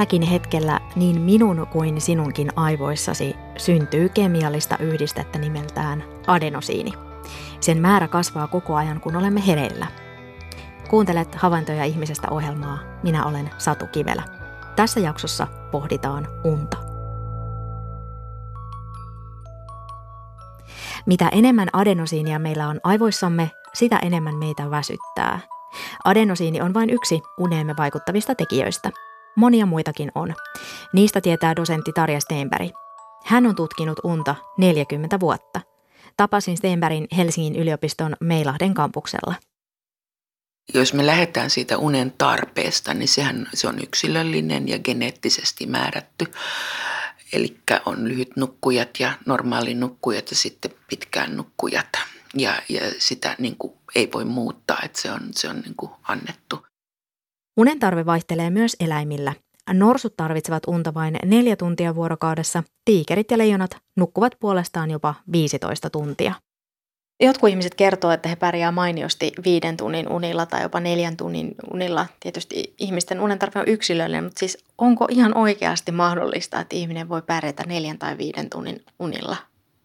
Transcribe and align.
tälläkin 0.00 0.22
hetkellä 0.22 0.80
niin 0.96 1.20
minun 1.20 1.66
kuin 1.72 2.00
sinunkin 2.00 2.52
aivoissasi 2.56 3.36
syntyy 3.56 4.08
kemiallista 4.08 4.78
yhdistettä 4.78 5.38
nimeltään 5.38 6.04
adenosiini. 6.26 6.92
Sen 7.60 7.80
määrä 7.80 8.08
kasvaa 8.08 8.46
koko 8.46 8.76
ajan, 8.76 9.00
kun 9.00 9.16
olemme 9.16 9.46
hereillä. 9.46 9.86
Kuuntelet 10.88 11.34
Havaintoja 11.34 11.84
ihmisestä 11.84 12.28
ohjelmaa. 12.30 12.78
Minä 13.02 13.24
olen 13.24 13.50
Satu 13.58 13.86
Kivelä. 13.86 14.22
Tässä 14.76 15.00
jaksossa 15.00 15.46
pohditaan 15.70 16.28
unta. 16.44 16.76
Mitä 21.06 21.28
enemmän 21.32 21.68
adenosiinia 21.72 22.38
meillä 22.38 22.68
on 22.68 22.80
aivoissamme, 22.84 23.50
sitä 23.74 23.98
enemmän 23.98 24.36
meitä 24.36 24.70
väsyttää. 24.70 25.40
Adenosiini 26.04 26.60
on 26.60 26.74
vain 26.74 26.90
yksi 26.90 27.22
uneemme 27.38 27.74
vaikuttavista 27.76 28.34
tekijöistä. 28.34 28.90
Monia 29.36 29.66
muitakin 29.66 30.12
on. 30.14 30.34
Niistä 30.92 31.20
tietää 31.20 31.56
dosentti 31.56 31.92
Tarja 31.92 32.20
Steenberg. 32.20 32.70
Hän 33.24 33.46
on 33.46 33.54
tutkinut 33.54 33.98
unta 34.04 34.34
40 34.58 35.20
vuotta. 35.20 35.60
Tapasin 36.16 36.56
Steenbergin 36.56 37.06
Helsingin 37.16 37.56
yliopiston 37.56 38.16
Meilahden 38.20 38.74
kampuksella. 38.74 39.34
Jos 40.74 40.94
me 40.94 41.06
lähdetään 41.06 41.50
siitä 41.50 41.78
unen 41.78 42.14
tarpeesta, 42.18 42.94
niin 42.94 43.08
sehän 43.08 43.48
se 43.54 43.68
on 43.68 43.78
yksilöllinen 43.82 44.68
ja 44.68 44.78
geneettisesti 44.78 45.66
määrätty. 45.66 46.24
Eli 47.32 47.56
on 47.86 48.08
lyhyt 48.08 48.36
nukkujat 48.36 48.90
ja 49.00 49.12
normaali 49.26 49.74
nukkujat 49.74 50.30
ja 50.30 50.36
sitten 50.36 50.70
pitkään 50.88 51.36
nukkujat. 51.36 51.88
Ja, 52.34 52.62
ja 52.68 52.80
sitä 52.98 53.36
niin 53.38 53.56
kuin 53.56 53.72
ei 53.94 54.08
voi 54.14 54.24
muuttaa, 54.24 54.78
että 54.84 55.02
se 55.02 55.12
on, 55.12 55.20
se 55.30 55.48
on 55.48 55.60
niin 55.60 55.74
kuin 55.76 55.92
annettu. 56.02 56.66
Unen 57.56 57.78
tarve 57.78 58.06
vaihtelee 58.06 58.50
myös 58.50 58.76
eläimillä. 58.80 59.32
Norsut 59.72 60.16
tarvitsevat 60.16 60.62
unta 60.66 60.94
vain 60.94 61.16
neljä 61.24 61.56
tuntia 61.56 61.94
vuorokaudessa, 61.94 62.62
tiikerit 62.84 63.30
ja 63.30 63.38
leijonat 63.38 63.76
nukkuvat 63.96 64.36
puolestaan 64.40 64.90
jopa 64.90 65.14
15 65.32 65.90
tuntia. 65.90 66.34
Jotkut 67.22 67.50
ihmiset 67.50 67.74
kertoo, 67.74 68.10
että 68.10 68.28
he 68.28 68.36
pärjää 68.36 68.72
mainiosti 68.72 69.32
viiden 69.44 69.76
tunnin 69.76 70.08
unilla 70.08 70.46
tai 70.46 70.62
jopa 70.62 70.80
neljän 70.80 71.16
tunnin 71.16 71.54
unilla. 71.72 72.06
Tietysti 72.20 72.74
ihmisten 72.78 73.20
unen 73.20 73.38
tarve 73.38 73.60
on 73.60 73.68
yksilöllinen, 73.68 74.24
mutta 74.24 74.38
siis 74.38 74.64
onko 74.78 75.06
ihan 75.10 75.36
oikeasti 75.36 75.92
mahdollista, 75.92 76.60
että 76.60 76.76
ihminen 76.76 77.08
voi 77.08 77.22
pärjätä 77.22 77.62
neljän 77.66 77.98
tai 77.98 78.18
viiden 78.18 78.50
tunnin 78.50 78.84
unilla? 78.98 79.36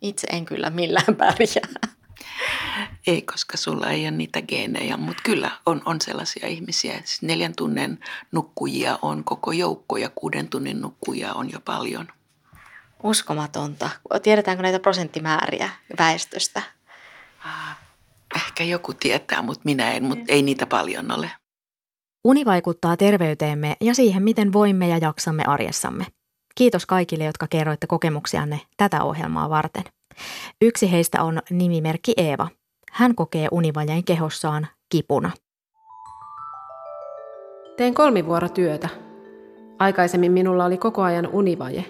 Itse 0.02 0.28
en 0.32 0.46
kyllä 0.46 0.70
millään 0.70 1.16
pärjää. 1.18 1.95
Ei, 3.08 3.22
koska 3.22 3.58
sulla 3.58 3.90
ei 3.90 4.04
ole 4.04 4.12
niitä 4.12 4.42
geenejä, 4.42 4.98
mutta 4.98 5.24
kyllä 5.26 5.52
on, 5.66 5.82
on 5.86 6.02
sellaisia 6.02 6.48
ihmisiä. 6.48 6.94
Siis 6.94 7.22
neljän 7.22 7.56
tunnin 7.56 8.00
nukkujia 8.32 9.00
on 9.02 9.24
koko 9.24 9.52
joukko 9.52 9.98
ja 9.98 10.10
kuuden 10.16 10.48
tunnin 10.48 10.82
nukkujia 10.82 11.34
on 11.34 11.52
jo 11.52 11.60
paljon. 11.60 12.08
Uskomatonta. 13.04 13.90
Tiedetäänkö 14.24 14.64
näitä 14.64 14.80
prosenttimääriä 14.80 15.70
väestöstä? 16.00 16.62
Ah, 17.46 17.78
ehkä 18.36 18.64
joku 18.64 18.94
tietää, 18.94 19.42
mutta 19.42 19.62
minä 19.66 19.92
en, 19.92 20.04
mutta 20.04 20.26
ei 20.28 20.42
niitä 20.42 20.66
paljon 20.66 21.12
ole. 21.12 21.32
Uni 22.24 22.46
vaikuttaa 22.46 22.98
terveyteemme 22.98 23.76
ja 23.82 23.96
siihen, 23.96 24.24
miten 24.24 24.54
voimme 24.54 24.88
ja 24.88 24.98
jaksamme 24.98 25.44
arjessamme. 25.48 26.06
Kiitos 26.56 26.86
kaikille, 26.86 27.24
jotka 27.24 27.48
kerroitte 27.48 27.88
kokemuksianne 27.88 28.62
tätä 28.78 29.04
ohjelmaa 29.04 29.50
varten. 29.50 29.84
Yksi 30.62 30.92
heistä 30.92 31.24
on 31.24 31.42
nimimerkki 31.50 32.14
Eeva. 32.18 32.48
Hän 32.96 33.16
kokee 33.16 33.48
univajeen 33.52 34.04
kehossaan 34.04 34.68
kipuna. 34.90 35.32
Teen 37.78 37.94
kolmivuorotyötä. 37.94 38.90
Aikaisemmin 39.80 40.32
minulla 40.32 40.66
oli 40.66 40.78
koko 40.78 41.02
ajan 41.02 41.28
univaje. 41.28 41.86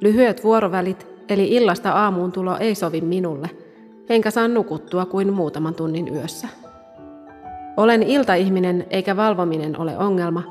Lyhyet 0.00 0.44
vuorovälit, 0.44 1.06
eli 1.28 1.48
illasta 1.48 1.92
aamuun 1.92 2.32
tulo 2.32 2.56
ei 2.56 2.74
sovi 2.74 3.00
minulle, 3.00 3.50
enkä 4.08 4.30
saa 4.30 4.48
nukuttua 4.48 5.06
kuin 5.06 5.32
muutaman 5.32 5.74
tunnin 5.74 6.14
yössä. 6.14 6.48
Olen 7.76 8.02
iltaihminen 8.02 8.86
eikä 8.90 9.16
valvominen 9.16 9.80
ole 9.80 9.98
ongelma, 9.98 10.42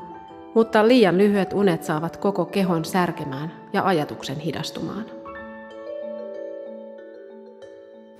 mutta 0.54 0.88
liian 0.88 1.18
lyhyet 1.18 1.52
unet 1.52 1.84
saavat 1.84 2.16
koko 2.16 2.44
kehon 2.44 2.84
särkemään 2.84 3.52
ja 3.72 3.84
ajatuksen 3.84 4.38
hidastumaan. 4.38 5.21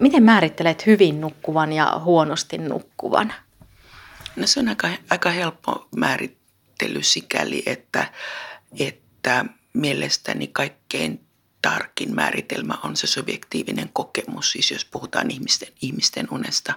Miten 0.00 0.22
määrittelet 0.22 0.86
hyvin 0.86 1.20
nukkuvan 1.20 1.72
ja 1.72 2.00
huonosti 2.04 2.58
nukkuvan? 2.58 3.32
No 4.36 4.46
se 4.46 4.60
on 4.60 4.68
aika, 4.68 4.88
aika 5.10 5.30
helppo 5.30 5.88
määrittely 5.96 7.02
sikäli, 7.02 7.62
että, 7.66 8.12
että 8.78 9.44
mielestäni 9.72 10.46
kaikkein 10.46 11.26
tarkin 11.62 12.14
määritelmä 12.14 12.74
on 12.84 12.96
se 12.96 13.06
subjektiivinen 13.06 13.90
kokemus, 13.92 14.52
siis 14.52 14.70
jos 14.70 14.84
puhutaan 14.84 15.30
ihmisten, 15.30 15.68
ihmisten 15.82 16.28
unesta. 16.30 16.74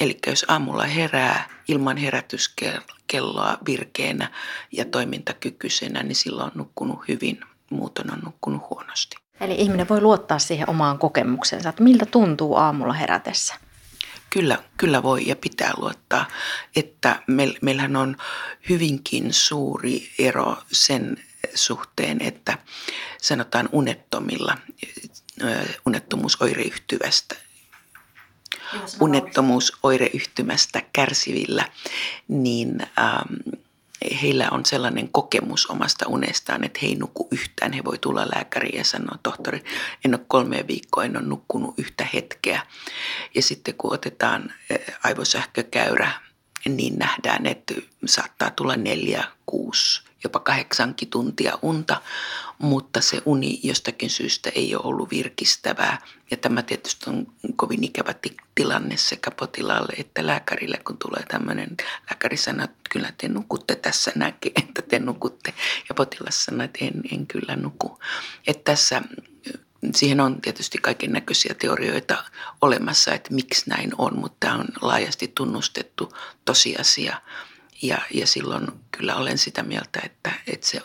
Eli 0.00 0.18
jos 0.26 0.44
aamulla 0.48 0.84
herää 0.84 1.48
ilman 1.68 1.96
herätyskelloa 1.96 3.58
virkeänä 3.66 4.30
ja 4.72 4.84
toimintakykyisenä, 4.84 6.02
niin 6.02 6.16
silloin 6.16 6.46
on 6.46 6.52
nukkunut 6.54 7.08
hyvin, 7.08 7.40
muuten 7.70 8.12
on 8.12 8.20
nukkunut 8.24 8.70
huonosti. 8.70 9.25
Eli 9.40 9.54
ihminen 9.58 9.88
voi 9.88 10.00
luottaa 10.00 10.38
siihen 10.38 10.70
omaan 10.70 10.98
kokemuksensa, 10.98 11.68
että 11.68 11.82
miltä 11.82 12.06
tuntuu 12.06 12.56
aamulla 12.56 12.92
herätessä. 12.92 13.54
Kyllä, 14.30 14.58
kyllä 14.76 15.02
voi 15.02 15.28
ja 15.28 15.36
pitää 15.36 15.72
luottaa, 15.76 16.26
että 16.76 17.22
meillähän 17.62 17.96
on 17.96 18.16
hyvinkin 18.68 19.32
suuri 19.32 20.10
ero 20.18 20.56
sen 20.72 21.16
suhteen, 21.54 22.22
että 22.22 22.58
sanotaan 23.22 23.68
unettomilla, 23.72 24.58
unettomuusoireyhtyvästä, 25.86 27.36
unettomuusoireyhtymästä 29.00 30.82
kärsivillä, 30.92 31.68
niin 32.28 32.80
ähm, 32.98 33.62
heillä 34.22 34.48
on 34.50 34.66
sellainen 34.66 35.08
kokemus 35.08 35.66
omasta 35.66 36.08
unestaan, 36.08 36.64
että 36.64 36.78
he 36.82 36.86
ei 36.86 36.94
nuku 36.94 37.28
yhtään. 37.30 37.72
He 37.72 37.84
voi 37.84 37.98
tulla 37.98 38.26
lääkäriin 38.34 38.78
ja 38.78 38.84
sanoa, 38.84 39.18
tohtori, 39.22 39.64
en 40.04 40.14
ole 40.14 40.24
kolme 40.28 40.64
viikkoa, 40.66 41.04
en 41.04 41.16
ole 41.16 41.26
nukkunut 41.26 41.74
yhtä 41.78 42.08
hetkeä. 42.14 42.66
Ja 43.34 43.42
sitten 43.42 43.74
kun 43.74 43.94
otetaan 43.94 44.52
eh, 44.70 44.80
aivosähkökäyrä, 45.04 46.10
niin 46.68 46.98
nähdään, 46.98 47.46
että 47.46 47.74
saattaa 48.06 48.50
tulla 48.50 48.76
neljä, 48.76 49.24
kuusi, 49.46 50.05
jopa 50.26 50.40
kahdeksankin 50.40 51.10
tuntia 51.10 51.58
unta, 51.62 52.02
mutta 52.58 53.00
se 53.00 53.22
uni 53.24 53.60
jostakin 53.62 54.10
syystä 54.10 54.50
ei 54.54 54.74
ole 54.74 54.84
ollut 54.84 55.10
virkistävää. 55.10 55.98
Ja 56.30 56.36
tämä 56.36 56.62
tietysti 56.62 57.10
on 57.10 57.26
kovin 57.56 57.84
ikävä 57.84 58.14
tilanne 58.54 58.96
sekä 58.96 59.30
potilaalle 59.30 59.92
että 59.98 60.26
lääkärille, 60.26 60.78
kun 60.86 60.98
tulee 60.98 61.22
tämmöinen, 61.28 61.76
lääkäri 62.10 62.36
sanoo, 62.36 62.64
että 62.64 62.76
kyllä 62.90 63.12
te 63.18 63.28
nukutte 63.28 63.74
tässä, 63.74 64.12
näkee, 64.14 64.52
että 64.56 64.82
te 64.82 64.98
nukutte. 64.98 65.54
Ja 65.88 65.94
potilas 65.94 66.44
sanoo, 66.44 66.64
että 66.64 66.84
en, 66.84 67.02
en 67.12 67.26
kyllä 67.26 67.56
nuku. 67.56 67.98
Että 68.46 68.72
tässä 68.72 69.02
siihen 69.94 70.20
on 70.20 70.40
tietysti 70.40 70.78
kaiken 70.78 71.12
näköisiä 71.12 71.54
teorioita 71.54 72.24
olemassa, 72.62 73.14
että 73.14 73.34
miksi 73.34 73.70
näin 73.70 73.92
on, 73.98 74.18
mutta 74.18 74.36
tämä 74.40 74.54
on 74.54 74.68
laajasti 74.80 75.32
tunnustettu 75.34 76.12
tosiasia. 76.44 77.20
Ja, 77.82 77.98
ja 78.14 78.26
silloin 78.26 78.66
kyllä 78.90 79.16
olen 79.16 79.38
sitä 79.38 79.62
mieltä, 79.62 80.00
että, 80.04 80.32
että 80.46 80.66
se 80.66 80.80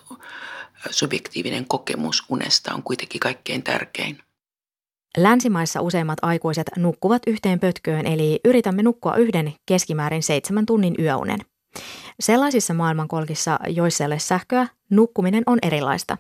subjektiivinen 0.89 1.65
kokemus 1.67 2.23
unesta 2.29 2.73
on 2.73 2.83
kuitenkin 2.83 3.19
kaikkein 3.19 3.63
tärkein. 3.63 4.19
Länsimaissa 5.17 5.81
useimmat 5.81 6.19
aikuiset 6.21 6.69
nukkuvat 6.77 7.21
yhteen 7.27 7.59
pötköön, 7.59 8.07
eli 8.07 8.39
yritämme 8.45 8.83
nukkua 8.83 9.15
yhden 9.15 9.53
keskimäärin 9.65 10.23
seitsemän 10.23 10.65
tunnin 10.65 10.95
yöunen. 10.99 11.39
Sellaisissa 12.19 12.73
maailmankolkissa, 12.73 13.59
joissa 13.67 14.03
ei 14.03 14.07
ole 14.07 14.19
sähköä, 14.19 14.67
nukkuminen 14.89 15.43
on 15.45 15.59
erilaista. 15.61 16.17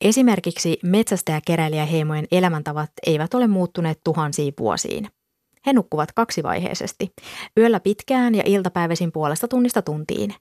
Esimerkiksi 0.00 0.78
metsästäjäkeräilijäheimojen 0.82 2.26
elämäntavat 2.32 2.90
eivät 3.06 3.34
ole 3.34 3.46
muuttuneet 3.46 4.00
tuhansiin 4.04 4.54
vuosiin. 4.58 5.08
He 5.66 5.72
nukkuvat 5.72 6.12
kaksivaiheisesti, 6.12 7.12
yöllä 7.58 7.80
pitkään 7.80 8.34
ja 8.34 8.42
iltapäiväisin 8.46 9.12
puolesta 9.12 9.48
tunnista 9.48 9.82
tuntiin. 9.82 10.34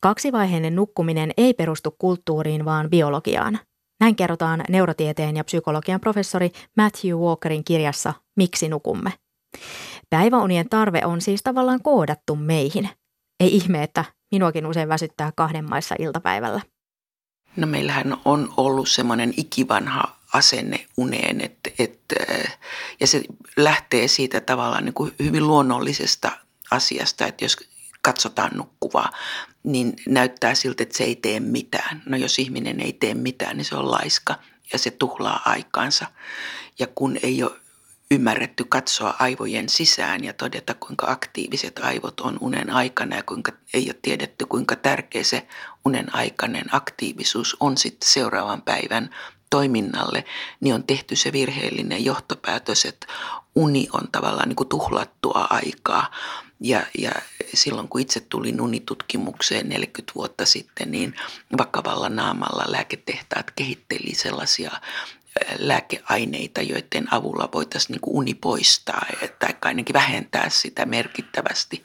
Kaksivaiheinen 0.00 0.76
nukkuminen 0.76 1.30
ei 1.36 1.54
perustu 1.54 1.94
kulttuuriin, 1.98 2.64
vaan 2.64 2.90
biologiaan. 2.90 3.58
Näin 4.00 4.16
kerrotaan 4.16 4.64
neurotieteen 4.68 5.36
ja 5.36 5.44
psykologian 5.44 6.00
professori 6.00 6.50
Matthew 6.76 7.14
Walkerin 7.14 7.64
kirjassa 7.64 8.14
Miksi 8.36 8.68
nukumme. 8.68 9.12
Päiväunien 10.10 10.68
tarve 10.68 11.00
on 11.04 11.20
siis 11.20 11.42
tavallaan 11.42 11.82
koodattu 11.82 12.36
meihin. 12.36 12.88
Ei 13.40 13.56
ihme, 13.56 13.82
että 13.82 14.04
minuakin 14.32 14.66
usein 14.66 14.88
väsyttää 14.88 15.32
kahden 15.36 15.68
maissa 15.68 15.94
iltapäivällä. 15.98 16.60
No 17.56 17.66
meillähän 17.66 18.16
on 18.24 18.54
ollut 18.56 18.88
semmoinen 18.88 19.34
ikivanha 19.36 20.17
asenne 20.32 20.86
uneen, 20.96 21.40
että, 21.40 21.70
että, 21.78 22.14
ja 23.00 23.06
se 23.06 23.22
lähtee 23.56 24.08
siitä 24.08 24.40
tavallaan 24.40 24.84
niin 24.84 24.94
kuin 24.94 25.14
hyvin 25.22 25.46
luonnollisesta 25.46 26.30
asiasta, 26.70 27.26
että 27.26 27.44
jos 27.44 27.56
katsotaan 28.02 28.50
nukkuvaa, 28.54 29.12
niin 29.62 29.96
näyttää 30.08 30.54
siltä, 30.54 30.82
että 30.82 30.96
se 30.96 31.04
ei 31.04 31.16
tee 31.16 31.40
mitään. 31.40 32.02
No 32.06 32.16
jos 32.16 32.38
ihminen 32.38 32.80
ei 32.80 32.92
tee 32.92 33.14
mitään, 33.14 33.56
niin 33.56 33.64
se 33.64 33.76
on 33.76 33.90
laiska 33.90 34.34
ja 34.72 34.78
se 34.78 34.90
tuhlaa 34.90 35.42
aikaansa. 35.44 36.06
Ja 36.78 36.86
kun 36.94 37.18
ei 37.22 37.42
ole 37.42 37.60
ymmärretty 38.10 38.64
katsoa 38.64 39.14
aivojen 39.18 39.68
sisään 39.68 40.24
ja 40.24 40.32
todeta, 40.32 40.74
kuinka 40.74 41.10
aktiiviset 41.10 41.78
aivot 41.78 42.20
on 42.20 42.38
unen 42.40 42.70
aikana 42.70 43.16
ja 43.16 43.22
kuinka 43.22 43.52
ei 43.74 43.86
ole 43.86 43.98
tiedetty, 44.02 44.46
kuinka 44.46 44.76
tärkeä 44.76 45.24
se 45.24 45.48
unen 45.84 46.14
aikainen 46.14 46.74
aktiivisuus 46.74 47.56
on 47.60 47.78
sitten 47.78 48.08
seuraavan 48.08 48.62
päivän 48.62 49.10
toiminnalle, 49.50 50.24
niin 50.60 50.74
on 50.74 50.84
tehty 50.84 51.16
se 51.16 51.32
virheellinen 51.32 52.04
johtopäätös, 52.04 52.84
että 52.84 53.06
uni 53.54 53.88
on 53.92 54.08
tavallaan 54.12 54.48
niin 54.48 54.56
kuin 54.56 54.68
tuhlattua 54.68 55.46
aikaa. 55.50 56.10
Ja, 56.60 56.86
ja 56.98 57.12
silloin 57.54 57.88
kun 57.88 58.00
itse 58.00 58.20
tulin 58.20 58.60
unitutkimukseen 58.60 59.68
40 59.68 60.12
vuotta 60.14 60.46
sitten, 60.46 60.90
niin 60.90 61.14
vakavalla 61.58 62.08
naamalla 62.08 62.64
lääketehtaat 62.66 63.50
kehitteli 63.50 64.14
sellaisia 64.14 64.70
lääkeaineita, 65.58 66.62
joiden 66.62 67.14
avulla 67.14 67.48
voitaisiin 67.54 67.92
niin 67.92 68.16
uni 68.16 68.34
poistaa 68.34 69.06
tai 69.38 69.54
ainakin 69.62 69.94
vähentää 69.94 70.48
sitä 70.48 70.86
merkittävästi. 70.86 71.84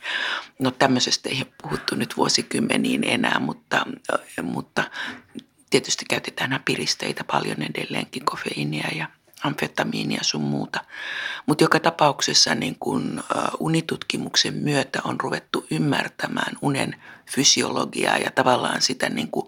No 0.59 0.71
tämmöisestä 0.71 1.29
ei 1.29 1.37
ole 1.37 1.53
puhuttu 1.61 1.95
nyt 1.95 2.17
vuosikymmeniin 2.17 3.03
enää, 3.03 3.39
mutta, 3.39 3.85
mutta 4.43 4.83
tietysti 5.73 6.05
käytetään 6.09 6.61
piristeitä 6.65 7.23
paljon 7.23 7.57
edelleenkin, 7.61 8.25
kofeiinia 8.25 8.87
ja 8.95 9.07
amfetamiinia 9.43 10.19
sun 10.23 10.41
muuta. 10.41 10.79
Mutta 11.45 11.63
joka 11.63 11.79
tapauksessa 11.79 12.55
niin 12.55 12.75
kun, 12.79 13.23
unitutkimuksen 13.59 14.53
myötä 14.53 15.01
on 15.03 15.21
ruvettu 15.21 15.65
ymmärtämään 15.71 16.57
unen 16.61 17.01
fysiologiaa 17.31 18.17
ja 18.17 18.31
tavallaan 18.31 18.81
sitä 18.81 19.09
niin 19.09 19.31
kuin 19.31 19.47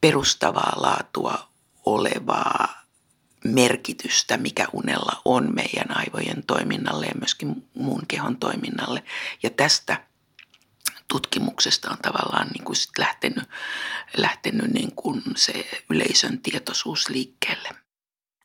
perustavaa 0.00 0.72
laatua 0.76 1.48
olevaa 1.86 2.82
merkitystä, 3.44 4.36
mikä 4.36 4.66
unella 4.72 5.22
on 5.24 5.54
meidän 5.54 5.96
aivojen 5.96 6.42
toiminnalle 6.46 7.06
ja 7.06 7.14
myöskin 7.18 7.68
muun 7.74 8.02
kehon 8.08 8.36
toiminnalle. 8.36 9.02
Ja 9.42 9.50
tästä 9.50 10.07
tutkimuksesta 11.12 11.90
on 11.90 11.98
tavallaan 12.02 12.48
niin 12.48 12.64
kuin 12.64 12.76
sit 12.76 12.98
lähtenyt, 12.98 13.44
lähtenyt 14.16 14.70
niin 14.72 14.92
kuin 14.96 15.22
se 15.36 15.66
yleisön 15.90 16.38
tietoisuus 16.40 17.08
liikkeelle. 17.08 17.68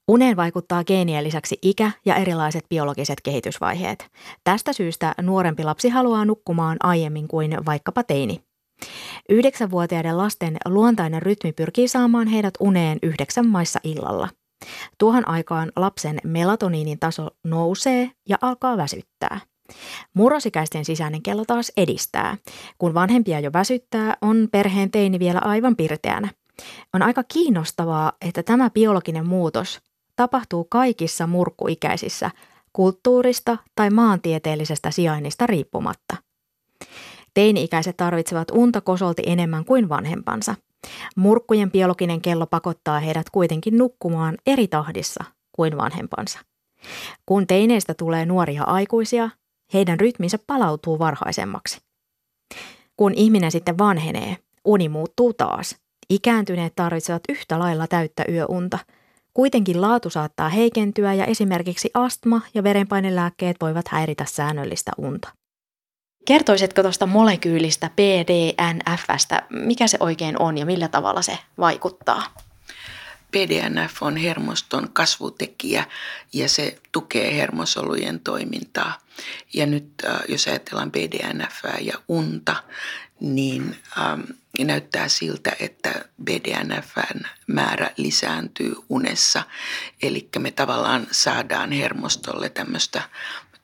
Uneen 0.07 0.37
vaikuttaa 0.37 0.83
geenien 0.83 1.23
lisäksi 1.23 1.57
ikä 1.61 1.91
ja 2.05 2.15
erilaiset 2.15 2.65
biologiset 2.69 3.21
kehitysvaiheet. 3.21 4.11
Tästä 4.43 4.73
syystä 4.73 5.13
nuorempi 5.21 5.63
lapsi 5.63 5.89
haluaa 5.89 6.25
nukkumaan 6.25 6.77
aiemmin 6.79 7.27
kuin 7.27 7.65
vaikkapa 7.65 8.03
teini. 8.03 8.43
Yhdeksänvuotiaiden 9.29 10.17
lasten 10.17 10.57
luontainen 10.65 11.21
rytmi 11.21 11.53
pyrkii 11.53 11.87
saamaan 11.87 12.27
heidät 12.27 12.53
uneen 12.59 12.99
yhdeksän 13.03 13.47
maissa 13.47 13.79
illalla. 13.83 14.29
Tuohon 14.97 15.27
aikaan 15.27 15.71
lapsen 15.75 16.19
melatoniinin 16.23 16.99
taso 16.99 17.29
nousee 17.43 18.11
ja 18.29 18.37
alkaa 18.41 18.77
väsyttää. 18.77 19.39
Murrosikäisten 20.13 20.85
sisäinen 20.85 21.21
kello 21.21 21.45
taas 21.45 21.71
edistää. 21.77 22.37
Kun 22.77 22.93
vanhempia 22.93 23.39
jo 23.39 23.53
väsyttää, 23.53 24.17
on 24.21 24.47
perheen 24.51 24.91
teini 24.91 25.19
vielä 25.19 25.39
aivan 25.39 25.75
pirteänä. 25.75 26.29
On 26.93 27.01
aika 27.01 27.23
kiinnostavaa, 27.23 28.11
että 28.21 28.43
tämä 28.43 28.69
biologinen 28.69 29.27
muutos 29.27 29.81
tapahtuu 30.15 30.63
kaikissa 30.63 31.27
murkkuikäisissä 31.27 32.31
kulttuurista 32.73 33.57
tai 33.75 33.89
maantieteellisestä 33.89 34.91
sijainnista 34.91 35.47
riippumatta. 35.47 36.15
Teini-ikäiset 37.33 37.97
tarvitsevat 37.97 38.51
unta 38.51 38.81
kosolti 38.81 39.23
enemmän 39.25 39.65
kuin 39.65 39.89
vanhempansa. 39.89 40.55
Murkkujen 41.15 41.71
biologinen 41.71 42.21
kello 42.21 42.45
pakottaa 42.47 42.99
heidät 42.99 43.29
kuitenkin 43.29 43.77
nukkumaan 43.77 44.37
eri 44.47 44.67
tahdissa 44.67 45.23
kuin 45.51 45.77
vanhempansa. 45.77 46.39
Kun 47.25 47.47
teineistä 47.47 47.93
tulee 47.93 48.25
nuoria 48.25 48.63
aikuisia, 48.63 49.29
heidän 49.73 49.99
rytminsä 49.99 50.37
palautuu 50.47 50.99
varhaisemmaksi. 50.99 51.79
Kun 52.97 53.13
ihminen 53.13 53.51
sitten 53.51 53.77
vanhenee, 53.77 54.37
uni 54.65 54.89
muuttuu 54.89 55.33
taas. 55.33 55.75
Ikääntyneet 56.09 56.73
tarvitsevat 56.75 57.23
yhtä 57.29 57.59
lailla 57.59 57.87
täyttä 57.87 58.23
yöunta. 58.29 58.79
Kuitenkin 59.33 59.81
laatu 59.81 60.09
saattaa 60.09 60.49
heikentyä 60.49 61.13
ja 61.13 61.25
esimerkiksi 61.25 61.91
astma 61.93 62.41
ja 62.53 62.63
verenpainelääkkeet 62.63 63.57
voivat 63.61 63.87
häiritä 63.87 64.25
säännöllistä 64.25 64.91
unta. 64.97 65.29
Kertoisitko 66.25 66.81
tuosta 66.81 67.05
molekyylistä 67.05 67.89
PDNFstä, 67.89 69.41
mikä 69.49 69.87
se 69.87 69.97
oikein 69.99 70.41
on 70.41 70.57
ja 70.57 70.65
millä 70.65 70.87
tavalla 70.87 71.21
se 71.21 71.37
vaikuttaa? 71.59 72.23
PDNF 73.33 74.03
on 74.03 74.17
hermoston 74.17 74.89
kasvutekijä 74.93 75.85
ja 76.33 76.49
se 76.49 76.79
tukee 76.91 77.35
hermosolujen 77.35 78.19
toimintaa. 78.19 78.99
Ja 79.53 79.65
nyt 79.65 79.89
äh, 80.05 80.19
jos 80.27 80.47
ajatellaan 80.47 80.91
BDNF 80.91 81.63
ja 81.81 81.93
unta, 82.07 82.55
niin 83.19 83.77
ähm, 83.97 84.21
näyttää 84.59 85.07
siltä, 85.07 85.51
että 85.59 86.05
BDNFn 86.23 87.19
määrä 87.47 87.91
lisääntyy 87.97 88.75
unessa. 88.89 89.43
Eli 90.01 90.29
me 90.39 90.51
tavallaan 90.51 91.07
saadaan 91.11 91.71
hermostolle 91.71 92.49
tämmöistä 92.49 93.01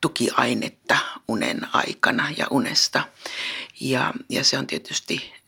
tukiainetta 0.02 0.98
unen 1.28 1.68
aikana 1.74 2.32
ja 2.38 2.48
unesta. 2.50 3.04
Ja, 3.80 4.14
ja 4.30 4.44
se 4.44 4.58
on 4.58 4.68
tietysti 4.68 5.39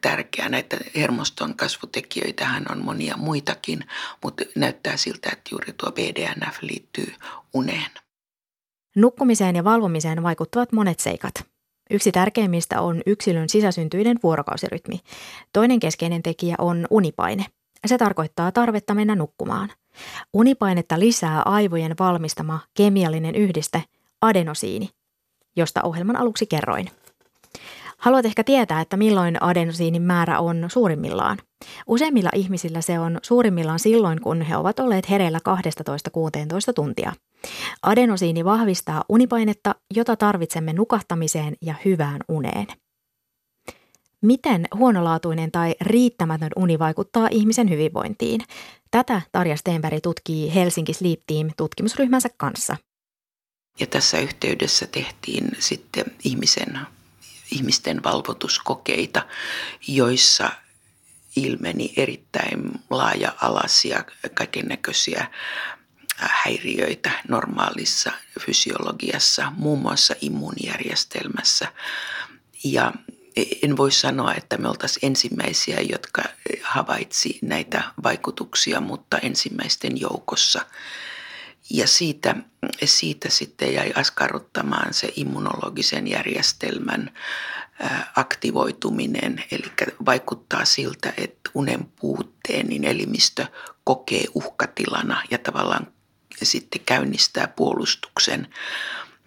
tärkeää. 0.00 0.48
Näitä 0.48 0.76
hermoston 0.96 1.56
kasvutekijöitähän 1.56 2.64
on 2.70 2.84
monia 2.84 3.16
muitakin, 3.16 3.84
mutta 4.22 4.44
näyttää 4.56 4.96
siltä, 4.96 5.30
että 5.32 5.48
juuri 5.50 5.72
tuo 5.72 5.92
BDNF 5.92 6.62
liittyy 6.62 7.14
uneen. 7.54 7.90
Nukkumiseen 8.96 9.56
ja 9.56 9.64
valvomiseen 9.64 10.22
vaikuttavat 10.22 10.72
monet 10.72 11.00
seikat. 11.00 11.34
Yksi 11.90 12.12
tärkeimmistä 12.12 12.80
on 12.80 13.02
yksilön 13.06 13.48
sisäsyntyinen 13.48 14.16
vuorokausirytmi. 14.22 15.00
Toinen 15.52 15.80
keskeinen 15.80 16.22
tekijä 16.22 16.54
on 16.58 16.86
unipaine. 16.90 17.46
Se 17.86 17.98
tarkoittaa 17.98 18.52
tarvetta 18.52 18.94
mennä 18.94 19.14
nukkumaan. 19.14 19.68
Unipainetta 20.32 20.98
lisää 20.98 21.42
aivojen 21.42 21.94
valmistama 21.98 22.60
kemiallinen 22.74 23.34
yhdiste 23.34 23.84
adenosiini, 24.20 24.88
josta 25.56 25.82
ohjelman 25.82 26.16
aluksi 26.16 26.46
kerroin. 26.46 26.90
Haluat 28.00 28.26
ehkä 28.26 28.44
tietää, 28.44 28.80
että 28.80 28.96
milloin 28.96 29.42
adenosiinin 29.42 30.02
määrä 30.02 30.40
on 30.40 30.64
suurimmillaan. 30.68 31.38
Useimmilla 31.86 32.30
ihmisillä 32.34 32.80
se 32.80 32.98
on 32.98 33.18
suurimmillaan 33.22 33.78
silloin, 33.78 34.20
kun 34.20 34.42
he 34.42 34.56
ovat 34.56 34.80
olleet 34.80 35.10
hereillä 35.10 35.38
12-16 36.70 36.72
tuntia. 36.74 37.12
Adenosiini 37.82 38.44
vahvistaa 38.44 39.04
unipainetta, 39.08 39.74
jota 39.94 40.16
tarvitsemme 40.16 40.72
nukahtamiseen 40.72 41.54
ja 41.62 41.74
hyvään 41.84 42.20
uneen. 42.28 42.66
Miten 44.22 44.68
huonolaatuinen 44.76 45.50
tai 45.50 45.74
riittämätön 45.80 46.50
uni 46.56 46.78
vaikuttaa 46.78 47.28
ihmisen 47.30 47.70
hyvinvointiin? 47.70 48.40
Tätä 48.90 49.22
Tarja 49.32 49.56
Stenberg 49.56 49.98
tutkii 50.02 50.54
Helsinki 50.54 50.92
Sleep 50.92 51.20
Team 51.26 51.50
tutkimusryhmänsä 51.56 52.28
kanssa. 52.36 52.76
Ja 53.80 53.86
tässä 53.86 54.18
yhteydessä 54.18 54.86
tehtiin 54.86 55.48
sitten 55.58 56.04
ihmisen 56.24 56.80
ihmisten 57.50 58.02
valvotuskokeita, 58.02 59.26
joissa 59.88 60.50
ilmeni 61.36 61.92
erittäin 61.96 62.72
laaja-alaisia 62.90 64.04
kaiken 64.34 64.66
näköisiä 64.66 65.30
häiriöitä 66.16 67.10
normaalissa 67.28 68.12
fysiologiassa, 68.40 69.52
muun 69.56 69.78
muassa 69.80 70.14
immuunijärjestelmässä. 70.20 71.72
Ja 72.64 72.92
en 73.62 73.76
voi 73.76 73.92
sanoa, 73.92 74.34
että 74.34 74.56
me 74.56 74.68
oltaisiin 74.68 75.06
ensimmäisiä, 75.06 75.80
jotka 75.80 76.22
havaitsi 76.62 77.38
näitä 77.42 77.82
vaikutuksia, 78.02 78.80
mutta 78.80 79.18
ensimmäisten 79.18 80.00
joukossa– 80.00 80.66
ja 81.70 81.86
siitä, 81.86 82.36
siitä 82.84 83.30
sitten 83.30 83.74
jäi 83.74 83.92
askarruttamaan 83.94 84.94
se 84.94 85.12
immunologisen 85.16 86.08
järjestelmän 86.08 87.10
aktivoituminen, 88.16 89.44
eli 89.50 89.72
vaikuttaa 90.06 90.64
siltä, 90.64 91.12
että 91.16 91.50
unen 91.54 91.84
puutteen 92.00 92.66
niin 92.66 92.84
elimistö 92.84 93.46
kokee 93.84 94.24
uhkatilana 94.34 95.22
ja 95.30 95.38
tavallaan 95.38 95.86
sitten 96.42 96.82
käynnistää 96.86 97.48
puolustuksen. 97.48 98.54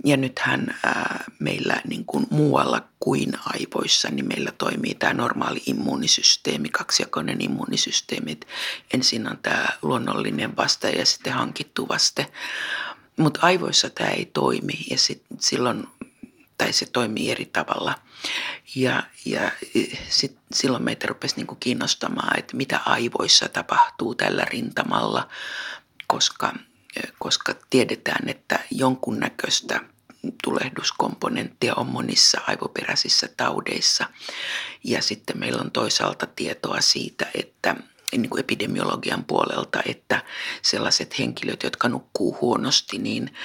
Ja 0.05 0.17
nythän 0.17 0.79
ää, 0.83 1.23
meillä 1.39 1.81
niin 1.87 2.05
kuin 2.05 2.27
muualla 2.29 2.81
kuin 2.99 3.33
aivoissa, 3.45 4.09
niin 4.11 4.27
meillä 4.27 4.51
toimii 4.57 4.95
tämä 4.95 5.13
normaali 5.13 5.63
immuunisysteemi, 5.65 6.69
kaksijakoinen 6.69 7.41
immuunisysteemi. 7.41 8.39
Ensin 8.93 9.27
on 9.27 9.37
tämä 9.37 9.67
luonnollinen 9.81 10.57
vaste 10.57 10.89
ja 10.89 11.05
sitten 11.05 11.33
hankittu 11.33 11.87
vaste. 11.87 12.31
Mutta 13.17 13.39
aivoissa 13.43 13.89
tämä 13.89 14.09
ei 14.09 14.25
toimi 14.25 14.85
ja 14.89 14.97
sit, 14.97 15.23
silloin, 15.39 15.87
tai 16.57 16.73
se 16.73 16.85
toimii 16.85 17.31
eri 17.31 17.45
tavalla. 17.45 17.95
Ja, 18.75 19.03
ja 19.25 19.51
sit, 20.09 20.37
silloin 20.53 20.83
meitä 20.83 21.07
rupesi 21.07 21.35
niin 21.35 21.47
kuin 21.47 21.59
kiinnostamaan, 21.59 22.39
että 22.39 22.57
mitä 22.57 22.79
aivoissa 22.85 23.49
tapahtuu 23.49 24.15
tällä 24.15 24.45
rintamalla, 24.45 25.27
koska, 26.07 26.53
koska 27.19 27.55
tiedetään, 27.69 28.29
että 28.29 28.59
jonkunnäköistä 28.71 29.79
tulehduskomponenttia 30.43 31.73
on 31.75 31.87
monissa 31.87 32.41
aivoperäisissä 32.47 33.29
taudeissa. 33.37 34.05
Ja 34.83 35.01
sitten 35.01 35.39
meillä 35.39 35.61
on 35.61 35.71
toisaalta 35.71 36.27
tietoa 36.35 36.81
siitä, 36.81 37.27
että 37.33 37.75
niin 38.11 38.29
kuin 38.29 38.39
epidemiologian 38.39 39.23
puolelta, 39.23 39.79
että 39.85 40.23
sellaiset 40.61 41.19
henkilöt, 41.19 41.63
jotka 41.63 41.89
nukkuu 41.89 42.37
huonosti 42.41 42.97
niin, 42.97 43.35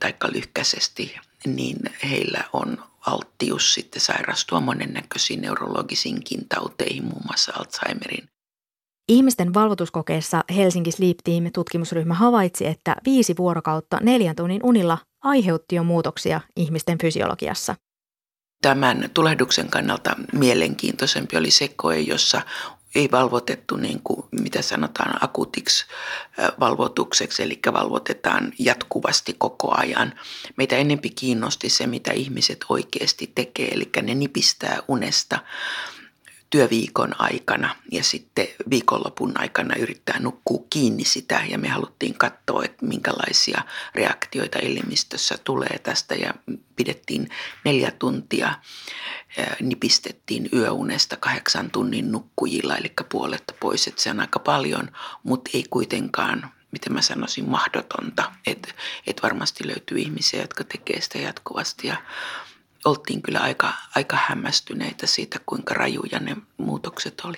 tai 0.00 0.14
lyhkäisesti, 0.32 1.16
niin 1.46 1.78
heillä 2.10 2.44
on 2.52 2.84
alttius 3.00 3.74
sitten 3.74 4.00
sairastua 4.00 4.60
monennäköisiin 4.60 5.40
neurologisiinkin 5.40 6.48
tauteihin, 6.48 7.04
muun 7.04 7.22
muassa 7.24 7.52
Alzheimerin. 7.56 8.28
Ihmisten 9.08 9.54
valvotuskokeessa 9.54 10.44
Helsinki 10.56 10.92
Sleep 10.92 11.18
Team 11.24 11.52
tutkimusryhmä 11.54 12.14
havaitsi, 12.14 12.66
että 12.66 12.96
viisi 13.04 13.34
vuorokautta 13.38 13.98
neljän 14.02 14.36
tunnin 14.36 14.60
unilla 14.64 14.98
aiheutti 15.22 15.76
jo 15.76 15.82
muutoksia 15.84 16.40
ihmisten 16.56 16.98
fysiologiassa. 16.98 17.74
Tämän 18.62 19.10
tulehduksen 19.14 19.68
kannalta 19.68 20.16
mielenkiintoisempi 20.32 21.36
oli 21.36 21.50
se 21.50 21.68
koe, 21.68 21.98
jossa 21.98 22.42
ei 22.94 23.10
valvotettu 23.10 23.76
niin 23.76 24.00
kuin, 24.04 24.24
mitä 24.40 24.62
sanotaan 24.62 25.24
akuutiksi 25.24 25.86
valvotukseksi, 26.60 27.42
eli 27.42 27.60
valvotetaan 27.72 28.52
jatkuvasti 28.58 29.34
koko 29.38 29.74
ajan. 29.76 30.12
Meitä 30.56 30.76
enempi 30.76 31.10
kiinnosti 31.10 31.68
se, 31.68 31.86
mitä 31.86 32.12
ihmiset 32.12 32.64
oikeasti 32.68 33.32
tekee, 33.34 33.68
eli 33.68 33.90
ne 34.02 34.14
nipistää 34.14 34.78
unesta 34.88 35.38
työviikon 36.50 37.14
aikana 37.18 37.76
ja 37.92 38.04
sitten 38.04 38.46
viikonlopun 38.70 39.32
aikana 39.40 39.74
yrittää 39.76 40.18
nukkua 40.18 40.64
kiinni 40.70 41.04
sitä. 41.04 41.42
Ja 41.48 41.58
me 41.58 41.68
haluttiin 41.68 42.14
katsoa, 42.14 42.64
että 42.64 42.86
minkälaisia 42.86 43.62
reaktioita 43.94 44.58
elimistössä 44.58 45.38
tulee 45.44 45.78
tästä. 45.82 46.14
Ja 46.14 46.34
pidettiin 46.76 47.28
neljä 47.64 47.90
tuntia, 47.90 48.54
nipistettiin 49.60 50.48
yöunesta 50.52 51.16
kahdeksan 51.16 51.70
tunnin 51.70 52.12
nukkujilla, 52.12 52.76
eli 52.76 52.92
puolet 53.08 53.44
pois, 53.60 53.86
että 53.86 54.02
se 54.02 54.10
on 54.10 54.20
aika 54.20 54.38
paljon, 54.38 54.90
mutta 55.22 55.50
ei 55.54 55.64
kuitenkaan 55.70 56.50
miten 56.72 56.92
mä 56.92 57.02
sanoisin, 57.02 57.48
mahdotonta. 57.48 58.32
Että 58.46 58.68
et 59.06 59.22
varmasti 59.22 59.66
löytyy 59.66 59.98
ihmisiä, 59.98 60.40
jotka 60.40 60.64
tekee 60.64 61.00
sitä 61.00 61.18
jatkuvasti 61.18 61.86
ja 61.86 61.96
oltiin 62.84 63.22
kyllä 63.22 63.38
aika, 63.40 63.72
aika 63.94 64.18
hämmästyneitä 64.26 65.06
siitä, 65.06 65.38
kuinka 65.46 65.74
rajuja 65.74 66.18
ne 66.20 66.36
muutokset 66.56 67.20
oli. 67.24 67.36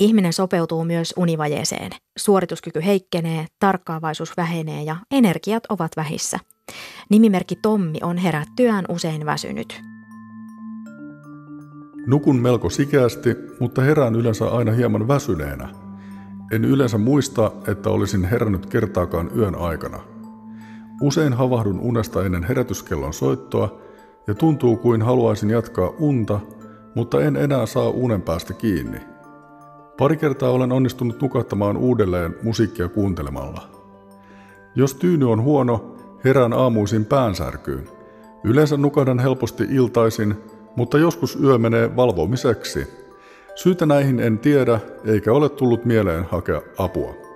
Ihminen 0.00 0.32
sopeutuu 0.32 0.84
myös 0.84 1.14
univajeeseen. 1.16 1.90
Suorituskyky 2.18 2.84
heikkenee, 2.84 3.46
tarkkaavaisuus 3.58 4.36
vähenee 4.36 4.82
ja 4.82 4.96
energiat 5.10 5.62
ovat 5.68 5.92
vähissä. 5.96 6.38
Nimimerkki 7.10 7.56
Tommi 7.56 7.98
on 8.02 8.16
herättyään 8.16 8.84
usein 8.88 9.26
väsynyt. 9.26 9.80
Nukun 12.06 12.36
melko 12.36 12.70
sikästi, 12.70 13.36
mutta 13.60 13.82
herään 13.82 14.14
yleensä 14.14 14.48
aina 14.48 14.72
hieman 14.72 15.08
väsyneenä. 15.08 15.68
En 16.52 16.64
yleensä 16.64 16.98
muista, 16.98 17.52
että 17.66 17.90
olisin 17.90 18.24
herännyt 18.24 18.66
kertaakaan 18.66 19.30
yön 19.36 19.54
aikana. 19.54 20.00
Usein 21.00 21.32
havahdun 21.32 21.80
unesta 21.80 22.24
ennen 22.24 22.44
herätyskellon 22.44 23.12
soittoa 23.12 23.87
ja 24.28 24.34
tuntuu 24.34 24.76
kuin 24.76 25.02
haluaisin 25.02 25.50
jatkaa 25.50 25.92
unta, 25.98 26.40
mutta 26.94 27.22
en 27.22 27.36
enää 27.36 27.66
saa 27.66 27.88
unen 27.88 28.22
päästä 28.22 28.54
kiinni. 28.54 29.00
Pari 29.98 30.16
kertaa 30.16 30.50
olen 30.50 30.72
onnistunut 30.72 31.22
nukahtamaan 31.22 31.76
uudelleen 31.76 32.34
musiikkia 32.42 32.88
kuuntelemalla. 32.88 33.62
Jos 34.74 34.94
tyyny 34.94 35.32
on 35.32 35.42
huono, 35.42 35.96
herään 36.24 36.52
aamuisin 36.52 37.04
päänsärkyyn. 37.04 37.88
Yleensä 38.44 38.76
nukahdan 38.76 39.18
helposti 39.18 39.64
iltaisin, 39.70 40.34
mutta 40.76 40.98
joskus 40.98 41.38
yö 41.42 41.58
menee 41.58 41.96
valvomiseksi. 41.96 42.86
Syytä 43.54 43.86
näihin 43.86 44.20
en 44.20 44.38
tiedä, 44.38 44.80
eikä 45.04 45.32
ole 45.32 45.48
tullut 45.48 45.84
mieleen 45.84 46.24
hakea 46.24 46.62
apua. 46.78 47.27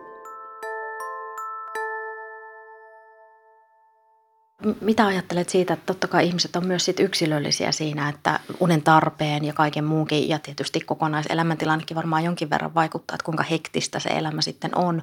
Mitä 4.80 5.06
ajattelet 5.06 5.48
siitä, 5.48 5.74
että 5.74 5.86
totta 5.86 6.08
kai 6.08 6.26
ihmiset 6.26 6.56
on 6.56 6.66
myös 6.66 6.84
sit 6.84 7.00
yksilöllisiä 7.00 7.72
siinä, 7.72 8.08
että 8.08 8.40
unen 8.60 8.82
tarpeen 8.82 9.44
ja 9.44 9.52
kaiken 9.52 9.84
muunkin 9.84 10.28
ja 10.28 10.38
tietysti 10.38 10.80
kokonaiselämäntilannekin 10.80 11.94
varmaan 11.94 12.24
jonkin 12.24 12.50
verran 12.50 12.74
vaikuttaa, 12.74 13.14
että 13.14 13.24
kuinka 13.24 13.42
hektistä 13.42 13.98
se 13.98 14.08
elämä 14.08 14.42
sitten 14.42 14.78
on. 14.78 15.02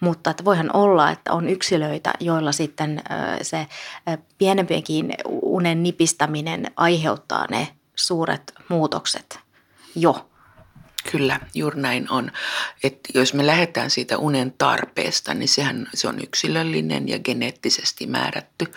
Mutta 0.00 0.30
että 0.30 0.44
voihan 0.44 0.76
olla, 0.76 1.10
että 1.10 1.32
on 1.32 1.48
yksilöitä, 1.48 2.12
joilla 2.20 2.52
sitten 2.52 3.02
se 3.42 3.66
pienempienkin 4.38 5.14
unen 5.42 5.82
nipistäminen 5.82 6.66
aiheuttaa 6.76 7.46
ne 7.50 7.68
suuret 7.94 8.52
muutokset 8.68 9.38
jo 9.94 10.30
Kyllä, 11.12 11.40
juuri 11.54 11.80
näin 11.80 12.10
on. 12.10 12.32
Että 12.84 13.08
jos 13.14 13.34
me 13.34 13.46
lähdetään 13.46 13.90
siitä 13.90 14.18
unen 14.18 14.54
tarpeesta, 14.58 15.34
niin 15.34 15.48
sehän 15.48 15.88
se 15.94 16.08
on 16.08 16.22
yksilöllinen 16.22 17.08
ja 17.08 17.18
geneettisesti 17.18 18.06
määrätty. 18.06 18.72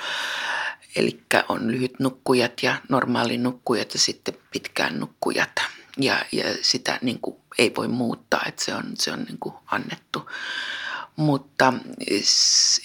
Eli 0.96 1.20
on 1.50 1.72
lyhyt 1.72 2.00
nukkujat 2.00 2.64
ja 2.64 2.76
normaali 2.90 3.38
nukkujat 3.38 3.94
ja 3.94 4.00
sitten 4.00 4.38
pitkään 4.52 5.00
nukkujat. 5.00 5.52
Ja, 5.98 6.26
ja 6.32 6.44
sitä 6.62 7.00
niin 7.02 7.20
kuin 7.20 7.36
ei 7.58 7.74
voi 7.78 7.88
muuttaa, 7.88 8.44
että 8.48 8.66
se 8.66 8.76
on, 8.76 8.84
se 8.94 9.12
on 9.12 9.24
niin 9.24 9.40
kuin 9.40 9.56
annettu. 9.66 10.30
Mutta 11.16 11.74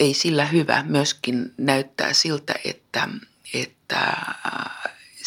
ei 0.01 0.15
sillä 0.15 0.45
hyvä. 0.45 0.83
Myöskin 0.83 1.55
näyttää 1.57 2.13
siltä, 2.13 2.55
että, 2.65 3.09
että 3.55 4.17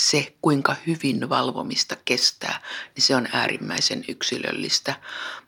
se, 0.01 0.34
kuinka 0.41 0.75
hyvin 0.88 1.29
valvomista 1.29 1.98
kestää, 2.05 2.62
niin 2.96 3.03
se 3.03 3.15
on 3.15 3.27
äärimmäisen 3.34 4.05
yksilöllistä. 4.08 4.96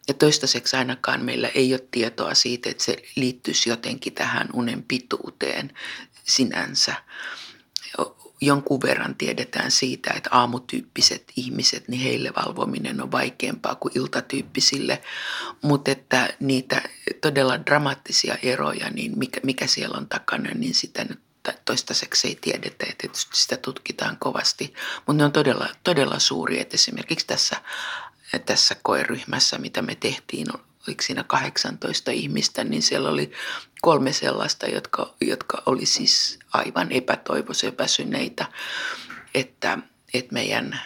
Ja 0.08 0.14
toistaiseksi 0.14 0.76
ainakaan 0.76 1.26
meillä 1.26 1.48
ei 1.48 1.74
ole 1.74 1.88
tietoa 1.92 2.34
siitä, 2.34 2.70
että 2.70 2.84
se 2.84 2.98
liittyisi 3.16 3.70
jotenkin 3.70 4.14
tähän 4.14 4.50
unen 4.54 4.84
pituuteen 4.84 5.74
sinänsä. 6.24 6.96
Jonkun 8.42 8.82
verran 8.82 9.16
tiedetään 9.16 9.72
siitä, 9.72 10.14
että 10.16 10.30
aamutyyppiset 10.34 11.32
ihmiset, 11.36 11.88
niin 11.88 12.02
heille 12.02 12.34
valvominen 12.46 13.02
on 13.02 13.12
vaikeampaa 13.12 13.76
kuin 13.76 13.98
iltatyyppisille. 13.98 15.02
Mutta 15.62 15.92
että 15.92 16.34
niitä 16.40 16.82
todella 17.22 17.66
dramaattisia 17.66 18.38
eroja, 18.44 18.90
niin 18.90 19.20
mikä, 19.20 19.40
mikä 19.44 19.68
siellä 19.68 19.98
on 19.98 20.10
takana, 20.10 20.50
niin 20.56 20.74
sitä 20.74 21.04
nyt 21.04 21.20
toistaiseksi 21.66 22.28
ei 22.28 22.36
tiedetä 22.36 22.86
ja 22.86 22.94
tietysti 22.98 23.38
sitä 23.38 23.58
tutkitaan 23.58 24.18
kovasti, 24.18 24.74
mutta 24.98 25.14
ne 25.14 25.26
on 25.26 25.32
todella, 25.32 25.70
todella 25.84 26.20
suuri, 26.20 26.60
että 26.60 26.76
esimerkiksi 26.76 27.28
tässä, 27.28 27.56
tässä 28.46 28.76
koeryhmässä, 28.84 29.58
mitä 29.58 29.82
me 29.82 29.96
tehtiin, 29.96 30.48
oliko 30.88 31.02
siinä 31.02 31.24
18 31.24 32.12
ihmistä, 32.12 32.64
niin 32.64 32.82
siellä 32.82 33.10
oli 33.10 33.32
kolme 33.82 34.14
sellaista, 34.14 34.66
jotka, 34.66 35.14
jotka 35.22 35.64
oli 35.66 35.86
siis 35.86 36.40
aivan 36.54 36.92
epätoivoisen 36.92 37.78
väsyneitä, 37.78 38.46
että, 39.34 39.78
että 40.14 40.34
meidän 40.34 40.80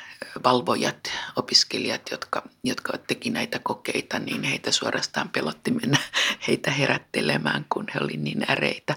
valvojat, 0.43 1.11
opiskelijat, 1.35 2.01
jotka, 2.11 2.43
jotka 2.63 2.97
teki 2.97 3.29
näitä 3.29 3.59
kokeita, 3.59 4.19
niin 4.19 4.43
heitä 4.43 4.71
suorastaan 4.71 5.29
pelotti 5.29 5.71
mennä 5.71 5.97
heitä 6.47 6.71
herättelemään, 6.71 7.65
kun 7.69 7.85
he 7.93 7.99
olivat 7.99 8.23
niin 8.23 8.45
äreitä. 8.49 8.95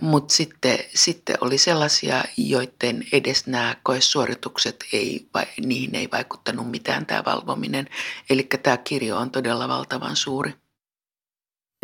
Mutta 0.00 0.34
sitten, 0.34 0.78
sitten 0.94 1.36
oli 1.40 1.58
sellaisia, 1.58 2.24
joiden 2.36 3.04
edes 3.12 3.46
nämä 3.46 3.76
koesuoritukset, 3.82 4.84
ei, 4.92 5.28
niihin 5.64 5.94
ei 5.94 6.08
vaikuttanut 6.12 6.70
mitään 6.70 7.06
tämä 7.06 7.22
valvominen. 7.26 7.88
Eli 8.30 8.48
tämä 8.62 8.76
kirjo 8.76 9.16
on 9.16 9.30
todella 9.30 9.68
valtavan 9.68 10.16
suuri. 10.16 10.54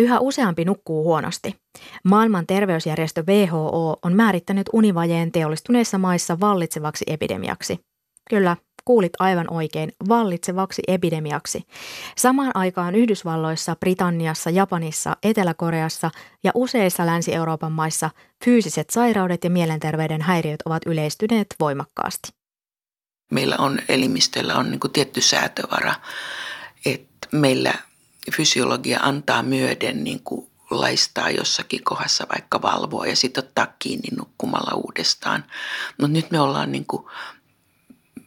Yhä 0.02 0.20
useampi 0.20 0.64
nukkuu 0.64 1.04
huonosti. 1.04 1.56
Maailman 2.04 2.46
terveysjärjestö 2.46 3.22
WHO 3.22 3.96
on 4.02 4.12
määrittänyt 4.12 4.66
univajeen 4.72 5.32
teollistuneissa 5.32 5.98
maissa 5.98 6.40
vallitsevaksi 6.40 7.04
epidemiaksi. 7.08 7.78
Kyllä, 8.30 8.56
kuulit 8.88 9.12
aivan 9.18 9.52
oikein, 9.52 9.92
vallitsevaksi 10.08 10.82
epidemiaksi. 10.88 11.62
Samaan 12.16 12.50
aikaan 12.54 12.94
Yhdysvalloissa, 12.94 13.76
Britanniassa, 13.76 14.50
Japanissa, 14.50 15.16
Etelä-Koreassa 15.22 16.10
ja 16.44 16.52
useissa 16.54 17.06
Länsi-Euroopan 17.06 17.72
maissa 17.72 18.10
fyysiset 18.44 18.90
sairaudet 18.90 19.44
ja 19.44 19.50
mielenterveyden 19.50 20.22
häiriöt 20.22 20.62
ovat 20.64 20.82
yleistyneet 20.86 21.46
voimakkaasti. 21.60 22.28
Meillä 23.32 23.56
on 23.58 23.78
elimistöllä 23.88 24.54
on 24.54 24.70
niin 24.70 24.80
tietty 24.92 25.20
säätövara, 25.20 25.94
että 26.86 27.28
meillä 27.32 27.74
fysiologia 28.36 29.00
antaa 29.02 29.42
myöden 29.42 30.04
niin 30.04 30.20
kuin 30.24 30.50
laistaa 30.70 31.30
jossakin 31.30 31.84
kohdassa 31.84 32.26
vaikka 32.32 32.62
valvoa 32.62 33.06
ja 33.06 33.16
sitten 33.16 33.44
ottaa 33.44 33.66
kiinni 33.78 34.16
nukkumalla 34.16 34.76
uudestaan. 34.76 35.44
Mutta 35.98 36.12
nyt 36.12 36.30
me 36.30 36.40
ollaan 36.40 36.72
niin 36.72 36.86
kuin 36.86 37.06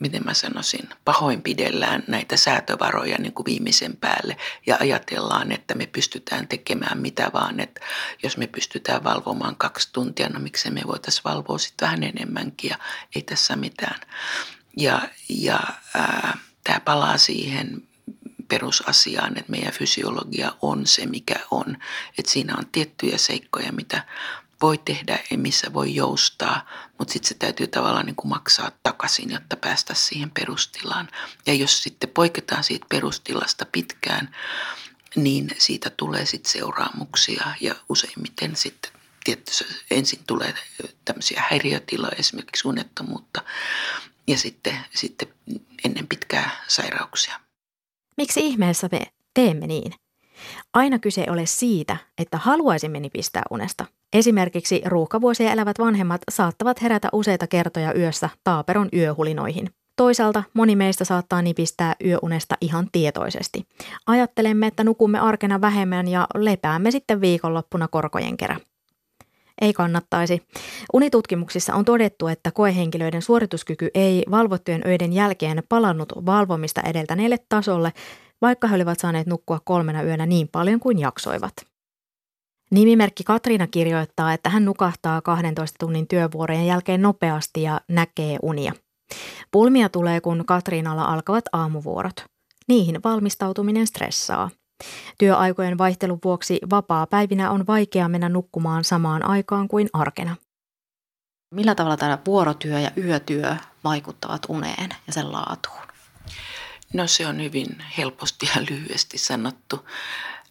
miten 0.02 0.24
mä 0.26 0.34
sanoisin, 0.34 0.90
pahoinpidellään 1.06 2.04
näitä 2.08 2.38
säätövaroja 2.38 3.18
niin 3.18 3.34
kuin 3.34 3.46
viimeisen 3.46 3.98
päälle 3.98 4.38
ja 4.68 4.78
ajatellaan, 4.80 5.52
että 5.52 5.76
me 5.76 5.86
pystytään 5.86 6.48
tekemään 6.48 6.98
mitä 6.98 7.32
vaan, 7.34 7.60
että 7.60 7.82
jos 8.24 8.38
me 8.38 8.48
pystytään 8.48 9.04
valvomaan 9.04 9.56
kaksi 9.56 9.90
tuntia, 9.94 10.30
no 10.30 10.40
miksei 10.40 10.72
me 10.72 10.82
voitaisiin 10.88 11.24
valvoa 11.24 11.58
sitten 11.58 11.86
vähän 11.86 12.04
enemmänkin 12.04 12.70
ja 12.70 12.78
ei 13.16 13.22
tässä 13.22 13.56
mitään. 13.56 14.00
Ja, 14.78 15.02
ja 15.30 15.60
tämä 16.64 16.80
palaa 16.80 17.18
siihen 17.18 17.84
perusasiaan, 18.48 19.38
että 19.38 19.52
meidän 19.52 19.74
fysiologia 19.74 20.52
on 20.62 20.88
se, 20.88 21.06
mikä 21.06 21.36
on. 21.52 21.78
Että 22.18 22.32
siinä 22.32 22.56
on 22.58 22.66
tiettyjä 22.72 23.18
seikkoja, 23.18 23.72
mitä 23.72 24.04
voi 24.62 24.78
tehdä 24.78 25.20
missä 25.38 25.74
voi 25.74 25.96
joustaa, 25.96 26.70
mutta 26.98 27.14
sitten 27.14 27.30
se 27.30 27.36
täytyy 27.36 27.68
tavallaan 27.68 28.06
niin 28.06 28.16
kuin 28.16 28.30
maksaa 28.30 28.72
takaisin, 28.84 29.32
jotta 29.32 29.56
päästä 29.56 29.94
siihen 29.94 30.32
perustilaan. 30.32 31.10
Ja 31.46 31.54
jos 31.54 31.84
sitten 31.84 32.10
poiketaan 32.10 32.64
siitä 32.64 32.86
perustilasta 32.90 33.66
pitkään, 33.72 34.36
niin 35.16 35.50
siitä 35.58 35.90
tulee 35.90 36.26
sitten 36.26 36.52
seuraamuksia 36.52 37.46
ja 37.62 37.76
useimmiten 37.90 38.56
sitten 38.56 38.92
tietysti 39.24 39.66
ensin 39.92 40.20
tulee 40.28 40.54
tämmöisiä 41.06 41.44
häiriötiloja, 41.50 42.16
esimerkiksi 42.18 42.68
unettomuutta 42.68 43.42
ja 44.28 44.38
sitten, 44.38 44.78
sitten 44.96 45.28
ennen 45.86 46.08
pitkää 46.08 46.64
sairauksia. 46.68 47.40
Miksi 48.18 48.40
ihmeessä 48.48 48.90
me 48.92 49.02
teemme 49.34 49.68
niin? 49.68 49.94
Aina 50.74 51.00
kyse 51.00 51.26
ole 51.30 51.46
siitä, 51.46 51.98
että 52.18 52.38
haluaisimme 52.38 53.00
nipistää 53.00 53.44
unesta. 53.52 53.86
Esimerkiksi 54.14 54.82
ruuhkavuosia 54.86 55.52
elävät 55.52 55.80
vanhemmat 55.80 56.22
saattavat 56.32 56.82
herätä 56.82 57.10
useita 57.14 57.48
kertoja 57.48 57.94
yössä 57.94 58.30
taaperon 58.44 58.90
yöhulinoihin. 58.94 59.70
Toisaalta 59.96 60.44
moni 60.54 60.76
meistä 60.76 61.06
saattaa 61.06 61.42
nipistää 61.42 61.96
yöunesta 62.06 62.56
ihan 62.62 62.88
tietoisesti. 62.92 63.66
Ajattelemme, 64.06 64.68
että 64.68 64.84
nukumme 64.84 65.20
arkena 65.20 65.62
vähemmän 65.62 66.08
ja 66.08 66.28
lepäämme 66.36 66.92
sitten 66.92 67.22
viikonloppuna 67.22 67.88
korkojen 67.88 68.38
kerä. 68.38 68.58
Ei 69.62 69.74
kannattaisi. 69.74 70.42
Unitutkimuksissa 70.94 71.74
on 71.74 71.86
todettu, 71.86 72.28
että 72.28 72.52
koehenkilöiden 72.52 73.22
suorituskyky 73.22 73.90
ei 73.94 74.24
valvottujen 74.32 74.82
öiden 74.88 75.14
jälkeen 75.14 75.64
palannut 75.70 76.14
valvomista 76.26 76.82
edeltäneelle 76.82 77.38
tasolle, 77.50 77.94
vaikka 78.42 78.68
he 78.68 78.76
olivat 78.76 79.00
saaneet 79.00 79.28
nukkua 79.28 79.60
kolmena 79.66 80.04
yönä 80.04 80.26
niin 80.26 80.48
paljon 80.48 80.80
kuin 80.80 81.00
jaksoivat. 81.00 81.54
Nimimerkki 82.72 83.24
Katriina 83.24 83.68
kirjoittaa, 83.68 84.34
että 84.34 84.50
hän 84.50 84.66
nukahtaa 84.66 85.22
12 85.22 85.76
tunnin 85.80 86.08
työvuorojen 86.08 86.66
jälkeen 86.66 87.02
nopeasti 87.02 87.62
ja 87.62 87.82
näkee 87.88 88.38
unia. 88.42 88.74
Pulmia 89.52 89.90
tulee, 89.90 90.22
kun 90.22 90.46
Katriinalla 90.46 91.06
alkavat 91.06 91.46
aamuvuorot. 91.54 92.26
Niihin 92.68 93.04
valmistautuminen 93.04 93.88
stressaa. 93.88 94.50
Työaikojen 95.18 95.78
vaihtelun 95.78 96.20
vuoksi 96.24 96.60
vapaa-päivinä 96.70 97.52
on 97.52 97.68
vaikea 97.68 98.10
mennä 98.10 98.30
nukkumaan 98.30 98.84
samaan 98.84 99.26
aikaan 99.26 99.68
kuin 99.68 99.90
arkena. 99.94 100.36
Millä 101.56 101.76
tavalla 101.76 101.98
tämä 101.98 102.18
vuorotyö 102.26 102.80
ja 102.80 102.92
yötyö 102.98 103.56
vaikuttavat 103.84 104.42
uneen 104.50 104.90
ja 105.08 105.14
sen 105.14 105.32
laatuun? 105.32 105.91
No 106.94 107.08
se 107.08 107.28
on 107.28 107.44
hyvin 107.44 107.84
helposti 107.98 108.50
ja 108.56 108.62
lyhyesti 108.70 109.18
sanottu 109.18 109.90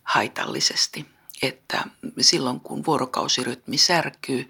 haitallisesti 0.02 1.06
että 1.42 1.84
silloin 2.20 2.60
kun 2.60 2.84
vuorokausirytmi 2.86 3.78
särkyy, 3.78 4.48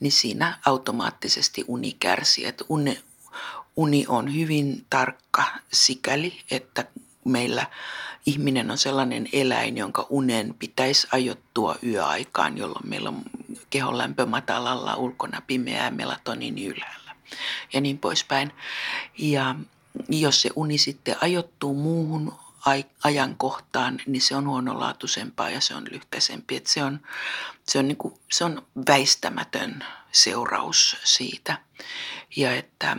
niin 0.00 0.12
siinä 0.12 0.58
automaattisesti 0.66 1.64
uni 1.68 1.96
kärsii. 2.00 2.46
Että 2.46 2.64
uni, 2.68 2.98
uni 3.76 4.04
on 4.08 4.34
hyvin 4.34 4.86
tarkka 4.90 5.44
sikäli, 5.72 6.40
että 6.50 6.84
meillä 7.24 7.66
ihminen 8.26 8.70
on 8.70 8.78
sellainen 8.78 9.28
eläin, 9.32 9.76
jonka 9.76 10.06
unen 10.10 10.54
pitäisi 10.58 11.08
ajoittua 11.12 11.76
yöaikaan, 11.86 12.58
jolloin 12.58 12.88
meillä 12.88 13.08
on 13.08 13.22
kehon 13.70 13.98
lämpö 13.98 14.26
matalalla, 14.26 14.96
ulkona 14.96 15.42
pimeää, 15.46 15.90
melatoniini 15.90 16.66
ylhäällä 16.66 17.16
ja 17.72 17.80
niin 17.80 17.98
poispäin. 17.98 18.52
Ja 19.18 19.54
jos 20.08 20.42
se 20.42 20.50
uni 20.56 20.78
sitten 20.78 21.16
ajoittuu 21.20 21.74
muuhun 21.74 22.32
ajankohtaan, 23.04 24.00
niin 24.06 24.22
se 24.22 24.36
on 24.36 24.48
huonolaatuisempaa 24.48 25.50
ja 25.50 25.60
se 25.60 25.74
on 25.74 25.84
lyhkäisempi. 25.90 26.62
Se 26.66 26.84
on, 26.84 27.00
se, 27.68 27.78
on 27.78 27.88
niin 27.88 27.96
kuin, 27.96 28.14
se 28.32 28.44
on 28.44 28.66
väistämätön 28.88 29.84
seuraus 30.12 30.96
siitä. 31.04 31.58
Ja 32.36 32.54
että 32.54 32.96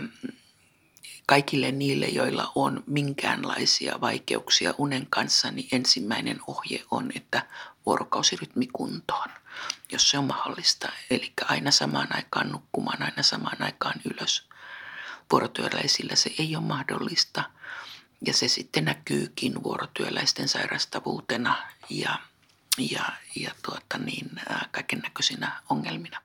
kaikille 1.26 1.72
niille, 1.72 2.06
joilla 2.06 2.52
on 2.56 2.84
minkäänlaisia 2.88 4.02
vaikeuksia 4.02 4.74
unen 4.78 5.08
kanssa, 5.10 5.52
niin 5.52 5.68
ensimmäinen 5.72 6.40
ohje 6.48 6.84
on, 6.92 7.12
että 7.16 7.46
vuorokausirytmi 7.86 8.68
kuntoon, 8.68 9.30
jos 9.92 10.10
se 10.10 10.18
on 10.18 10.26
mahdollista. 10.26 10.90
Eli 11.10 11.34
aina 11.46 11.72
samaan 11.72 12.16
aikaan 12.16 12.52
nukkumaan, 12.52 13.04
aina 13.04 13.24
samaan 13.24 13.62
aikaan 13.62 14.02
ylös. 14.06 14.48
Vuorotyöläisillä 15.34 16.16
se 16.16 16.32
ei 16.40 16.56
ole 16.56 16.66
mahdollista 16.66 17.44
ja 18.28 18.34
se 18.34 18.48
sitten 18.48 18.86
näkyykin 18.86 19.64
vuorotyöläisten 19.64 20.48
sairastavuutena 20.48 21.56
ja, 21.90 22.20
ja, 22.92 23.04
ja 23.36 23.52
tuota 23.66 23.98
niin, 24.06 24.32
kaiken 24.72 25.00
näköisinä 25.00 25.62
ongelmina. 25.70 26.22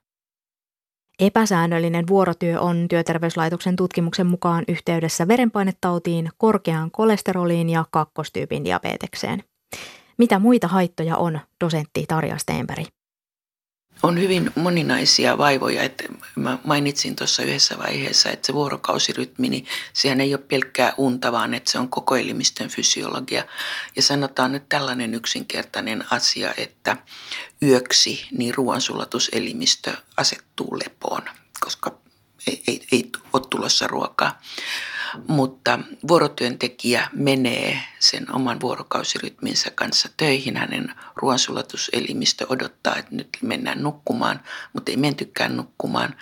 Epäsäännöllinen 1.18 2.06
vuorotyö 2.06 2.60
on 2.60 2.86
työterveyslaitoksen 2.88 3.76
tutkimuksen 3.76 4.26
mukaan 4.26 4.64
yhteydessä 4.68 5.28
verenpainetautiin, 5.28 6.30
korkeaan 6.36 6.90
kolesteroliin 6.90 7.70
ja 7.70 7.84
kakkostyypin 7.90 8.64
diabetekseen. 8.64 9.44
Mitä 10.18 10.38
muita 10.38 10.68
haittoja 10.68 11.16
on, 11.16 11.40
dosentti 11.64 12.04
Tarja 12.08 12.38
Steenberg? 12.38 12.86
On 14.02 14.20
hyvin 14.20 14.50
moninaisia 14.54 15.38
vaivoja. 15.38 15.82
Että 15.82 16.04
mä 16.34 16.58
mainitsin 16.64 17.16
tuossa 17.16 17.42
yhdessä 17.42 17.78
vaiheessa, 17.78 18.30
että 18.30 18.46
se 18.46 18.54
vuorokausirytmi, 18.54 19.48
niin 19.48 19.66
sehän 19.92 20.20
ei 20.20 20.34
ole 20.34 20.44
pelkkää 20.48 20.94
unta, 20.96 21.32
vaan 21.32 21.54
että 21.54 21.70
se 21.70 21.78
on 21.78 21.88
koko 21.88 22.16
elimistön 22.16 22.68
fysiologia. 22.68 23.44
Ja 23.96 24.02
sanotaan 24.02 24.52
nyt 24.52 24.68
tällainen 24.68 25.14
yksinkertainen 25.14 26.04
asia, 26.10 26.54
että 26.56 26.96
yöksi 27.62 28.26
niin 28.30 28.54
ruoansulatuselimistö 28.54 29.92
asettuu 30.16 30.78
lepoon, 30.84 31.22
koska 31.60 31.98
ei, 32.46 32.62
ei, 32.66 32.86
ei 32.92 33.10
ole 33.32 33.42
tulossa 33.50 33.86
ruokaa. 33.86 34.40
Mutta 35.28 35.78
vuorotyöntekijä 36.08 37.08
menee 37.12 37.80
sen 37.98 38.34
oman 38.34 38.60
vuorokausirytminsä 38.60 39.70
kanssa 39.70 40.08
töihin. 40.16 40.56
Hänen 40.56 40.94
ruoansulatuselimistö 41.16 42.46
odottaa, 42.48 42.96
että 42.96 43.14
nyt 43.14 43.28
mennään 43.42 43.82
nukkumaan, 43.82 44.40
mutta 44.72 44.90
ei 44.90 44.96
mentykään 44.96 45.56
nukkumaan. 45.56 46.14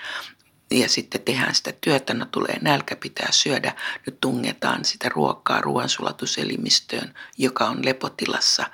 Ja 0.71 0.89
sitten 0.89 1.21
tehdään 1.21 1.55
sitä 1.55 1.73
työtä, 1.81 2.15
no 2.15 2.27
tulee 2.31 2.59
nälkä, 2.61 2.97
pitää 2.97 3.29
syödä. 3.31 3.75
Nyt 4.07 4.21
tungetaan 4.21 4.85
sitä 4.85 5.09
ruokaa 5.09 5.61
ruoansulatuselimistöön, 5.61 7.15
joka 7.39 7.65
on 7.65 7.85
lepotilassa 7.85 8.67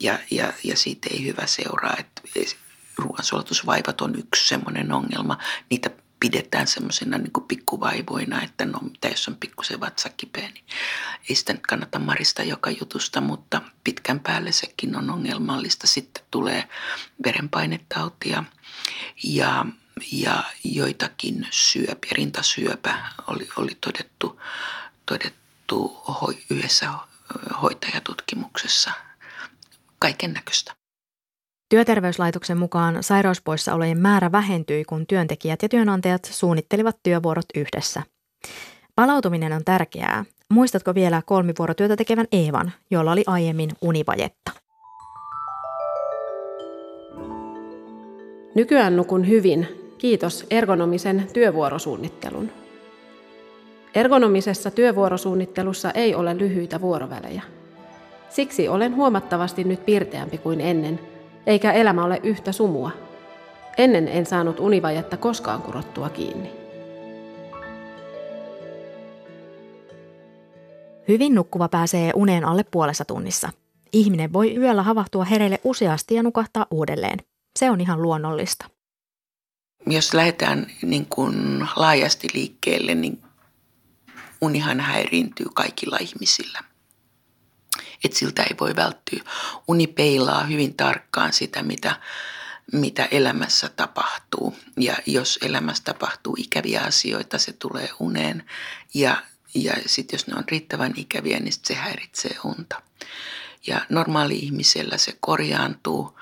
ja, 0.00 0.18
ja, 0.30 0.52
ja 0.64 0.76
siitä 0.76 1.08
ei 1.12 1.24
hyvä 1.24 1.46
seuraa. 1.46 1.96
Että 1.98 2.22
ruoansulatusvaivat 2.98 4.00
on 4.00 4.18
yksi 4.18 4.48
semmoinen 4.48 4.92
ongelma. 4.92 5.38
Niitä 5.70 5.90
pidetään 6.24 6.66
semmoisena 6.66 7.18
niin 7.18 7.32
pikkuvaivoina, 7.48 8.42
että 8.42 8.64
no 8.64 8.78
mitä 8.78 9.08
jos 9.08 9.28
on 9.28 9.36
pikkusen 9.36 9.80
vatsa 9.80 10.08
kipeä, 10.16 10.48
niin 10.48 10.64
ei 11.28 11.36
sitä 11.36 11.52
nyt 11.52 11.66
kannata 11.66 11.98
marista 11.98 12.42
joka 12.42 12.70
jutusta, 12.70 13.20
mutta 13.20 13.62
pitkän 13.84 14.20
päälle 14.20 14.52
sekin 14.52 14.96
on 14.96 15.10
ongelmallista. 15.10 15.86
Sitten 15.86 16.24
tulee 16.30 16.68
verenpainetautia 17.24 18.44
ja, 19.24 19.66
ja 20.12 20.44
joitakin 20.64 21.46
syöpiä, 21.50 22.10
rintasyöpä 22.12 22.98
oli, 23.26 23.48
oli 23.56 23.76
todettu, 23.80 24.40
todettu 25.06 26.02
yhdessä 26.50 26.90
hoitajatutkimuksessa 27.62 28.90
kaiken 29.98 30.32
näköistä. 30.32 30.83
Työterveyslaitoksen 31.68 32.58
mukaan 32.58 33.02
sairauspoissaolojen 33.02 33.98
määrä 33.98 34.32
vähentyi, 34.32 34.84
kun 34.84 35.06
työntekijät 35.06 35.62
ja 35.62 35.68
työnantajat 35.68 36.24
suunnittelivat 36.24 36.96
työvuorot 37.02 37.44
yhdessä. 37.54 38.02
Palautuminen 38.94 39.52
on 39.52 39.64
tärkeää. 39.64 40.24
Muistatko 40.50 40.94
vielä 40.94 41.22
kolmivuorotyötä 41.26 41.96
tekevän 41.96 42.26
Eevan, 42.32 42.72
jolla 42.90 43.12
oli 43.12 43.24
aiemmin 43.26 43.70
univajetta? 43.82 44.50
Nykyään 48.54 48.96
nukun 48.96 49.28
hyvin, 49.28 49.68
kiitos 49.98 50.46
ergonomisen 50.50 51.28
työvuorosuunnittelun. 51.32 52.50
Ergonomisessa 53.94 54.70
työvuorosuunnittelussa 54.70 55.90
ei 55.90 56.14
ole 56.14 56.38
lyhyitä 56.38 56.80
vuorovälejä. 56.80 57.42
Siksi 58.28 58.68
olen 58.68 58.96
huomattavasti 58.96 59.64
nyt 59.64 59.86
pirteämpi 59.86 60.38
kuin 60.38 60.60
ennen– 60.60 61.00
eikä 61.46 61.72
elämä 61.72 62.04
ole 62.04 62.20
yhtä 62.22 62.52
sumua. 62.52 62.90
Ennen 63.78 64.08
en 64.08 64.26
saanut 64.26 64.60
univajetta 64.60 65.16
koskaan 65.16 65.62
kurottua 65.62 66.08
kiinni. 66.08 66.50
Hyvin 71.08 71.34
nukkuva 71.34 71.68
pääsee 71.68 72.12
uneen 72.14 72.44
alle 72.44 72.64
puolessa 72.70 73.04
tunnissa. 73.04 73.50
Ihminen 73.92 74.32
voi 74.32 74.56
yöllä 74.56 74.82
havahtua 74.82 75.24
hereille 75.24 75.60
useasti 75.64 76.14
ja 76.14 76.22
nukahtaa 76.22 76.66
uudelleen. 76.70 77.18
Se 77.58 77.70
on 77.70 77.80
ihan 77.80 78.02
luonnollista. 78.02 78.66
Jos 79.86 80.14
lähdetään 80.14 80.66
niin 80.82 81.06
kuin 81.06 81.66
laajasti 81.76 82.28
liikkeelle, 82.34 82.94
niin 82.94 83.22
unihan 84.40 84.80
häiriintyy 84.80 85.46
kaikilla 85.54 85.98
ihmisillä. 86.00 86.58
Et 88.04 88.12
siltä 88.12 88.42
ei 88.42 88.56
voi 88.60 88.76
välttyä. 88.76 89.20
Uni 89.68 89.86
peilaa 89.86 90.44
hyvin 90.44 90.74
tarkkaan 90.74 91.32
sitä, 91.32 91.62
mitä, 91.62 92.00
mitä 92.72 93.08
elämässä 93.10 93.68
tapahtuu. 93.68 94.56
Ja 94.76 94.96
jos 95.06 95.38
elämässä 95.42 95.82
tapahtuu 95.84 96.36
ikäviä 96.38 96.80
asioita, 96.80 97.38
se 97.38 97.52
tulee 97.52 97.88
uneen. 98.00 98.44
Ja, 98.94 99.22
ja 99.54 99.72
sitten 99.86 100.16
jos 100.16 100.26
ne 100.26 100.34
on 100.36 100.44
riittävän 100.50 100.92
ikäviä, 100.96 101.40
niin 101.40 101.54
se 101.62 101.74
häiritsee 101.74 102.36
unta. 102.44 102.82
Ja 103.66 103.86
normaali 103.88 104.38
ihmisellä 104.38 104.98
se 104.98 105.16
korjaantuu 105.20 106.18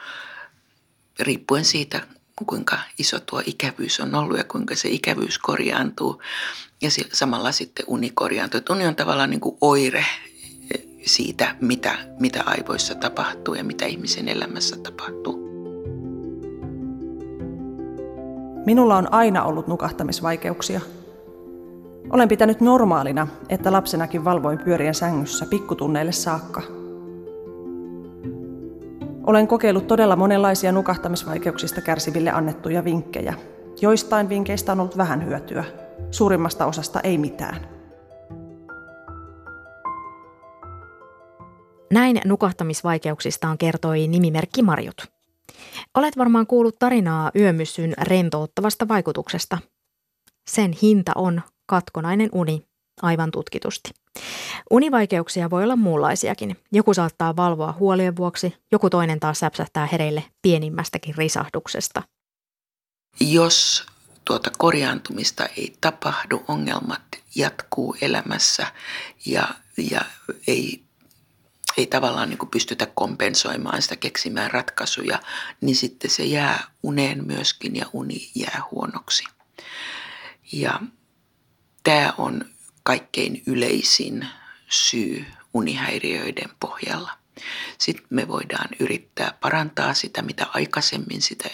riippuen 1.18 1.64
siitä, 1.64 2.06
kuinka 2.46 2.78
iso 2.98 3.20
tuo 3.20 3.42
ikävyys 3.46 4.00
on 4.00 4.14
ollut 4.14 4.38
ja 4.38 4.44
kuinka 4.44 4.76
se 4.76 4.88
ikävyys 4.88 5.38
korjaantuu. 5.38 6.22
Ja 6.80 6.88
samalla 7.12 7.52
sitten 7.52 7.84
uni 7.88 8.10
korjaantuu. 8.10 8.58
Et 8.58 8.70
uni 8.70 8.86
on 8.86 8.96
tavallaan 8.96 9.30
niin 9.30 9.40
kuin 9.40 9.56
oire 9.60 10.06
siitä, 11.06 11.56
mitä, 11.60 11.98
mitä 12.20 12.42
aivoissa 12.46 12.94
tapahtuu 12.94 13.54
ja 13.54 13.64
mitä 13.64 13.86
ihmisen 13.86 14.28
elämässä 14.28 14.76
tapahtuu. 14.76 15.42
Minulla 18.66 18.96
on 18.96 19.12
aina 19.12 19.44
ollut 19.44 19.66
nukahtamisvaikeuksia. 19.66 20.80
Olen 22.10 22.28
pitänyt 22.28 22.60
normaalina, 22.60 23.28
että 23.48 23.72
lapsenakin 23.72 24.24
valvoin 24.24 24.58
pyörien 24.58 24.94
sängyssä 24.94 25.46
pikkutunneille 25.46 26.12
saakka– 26.12 26.62
olen 29.26 29.48
kokeillut 29.48 29.86
todella 29.86 30.16
monenlaisia 30.16 30.72
nukahtamisvaikeuksista 30.72 31.80
kärsiville 31.80 32.30
annettuja 32.30 32.84
vinkkejä. 32.84 33.34
Joistain 33.80 34.28
vinkkeistä 34.28 34.72
on 34.72 34.80
ollut 34.80 34.96
vähän 34.96 35.26
hyötyä, 35.26 35.64
suurimmasta 36.10 36.66
osasta 36.66 37.00
ei 37.00 37.18
mitään. 37.18 37.56
Näin 41.92 42.20
nukahtamisvaikeuksistaan 42.24 43.58
kertoi 43.58 44.08
nimimerkki 44.08 44.62
Marjut. 44.62 45.06
Olet 45.94 46.18
varmaan 46.18 46.46
kuullut 46.46 46.78
tarinaa 46.78 47.30
yömyssyn 47.36 47.94
rentouttavasta 47.98 48.88
vaikutuksesta. 48.88 49.58
Sen 50.50 50.72
hinta 50.82 51.12
on 51.14 51.42
katkonainen 51.66 52.28
uni, 52.32 52.62
aivan 53.02 53.30
tutkitusti. 53.30 53.90
Univaikeuksia 54.70 55.50
voi 55.50 55.64
olla 55.64 55.76
muunlaisiakin. 55.76 56.56
Joku 56.72 56.94
saattaa 56.94 57.36
valvoa 57.36 57.74
huolien 57.78 58.16
vuoksi, 58.16 58.54
joku 58.72 58.90
toinen 58.90 59.20
taas 59.20 59.38
säpsähtää 59.38 59.88
hereille 59.92 60.24
pienimmästäkin 60.42 61.14
risahduksesta. 61.14 62.02
Jos 63.20 63.86
tuota 64.24 64.50
korjaantumista 64.58 65.46
ei 65.46 65.76
tapahdu, 65.80 66.42
ongelmat 66.48 67.02
jatkuu 67.34 67.96
elämässä 68.00 68.66
ja, 69.26 69.48
ja 69.90 70.00
ei, 70.46 70.81
ei 71.76 71.86
tavallaan 71.86 72.28
niin 72.28 72.50
pystytä 72.50 72.86
kompensoimaan 72.86 73.82
sitä, 73.82 73.96
keksimään 73.96 74.50
ratkaisuja, 74.50 75.20
niin 75.60 75.76
sitten 75.76 76.10
se 76.10 76.24
jää 76.24 76.64
uneen 76.82 77.26
myöskin 77.26 77.76
ja 77.76 77.86
uni 77.92 78.30
jää 78.34 78.62
huonoksi. 78.70 79.24
Ja 80.52 80.80
tämä 81.84 82.14
on 82.18 82.44
kaikkein 82.82 83.42
yleisin 83.46 84.28
syy 84.68 85.26
unihäiriöiden 85.54 86.50
pohjalla. 86.60 87.18
Sitten 87.78 88.06
me 88.10 88.28
voidaan 88.28 88.68
yrittää 88.78 89.38
parantaa 89.40 89.94
sitä, 89.94 90.22
mitä 90.22 90.46
aikaisemmin 90.54 91.22
sitä, 91.22 91.50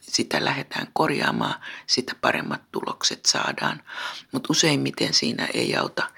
sitä 0.00 0.44
lähdetään 0.44 0.86
korjaamaan, 0.92 1.60
sitä 1.86 2.14
paremmat 2.20 2.62
tulokset 2.72 3.26
saadaan. 3.26 3.82
Mutta 4.32 4.46
useimmiten 4.50 5.14
siinä 5.14 5.48
ei 5.54 5.76
auta, 5.76 6.10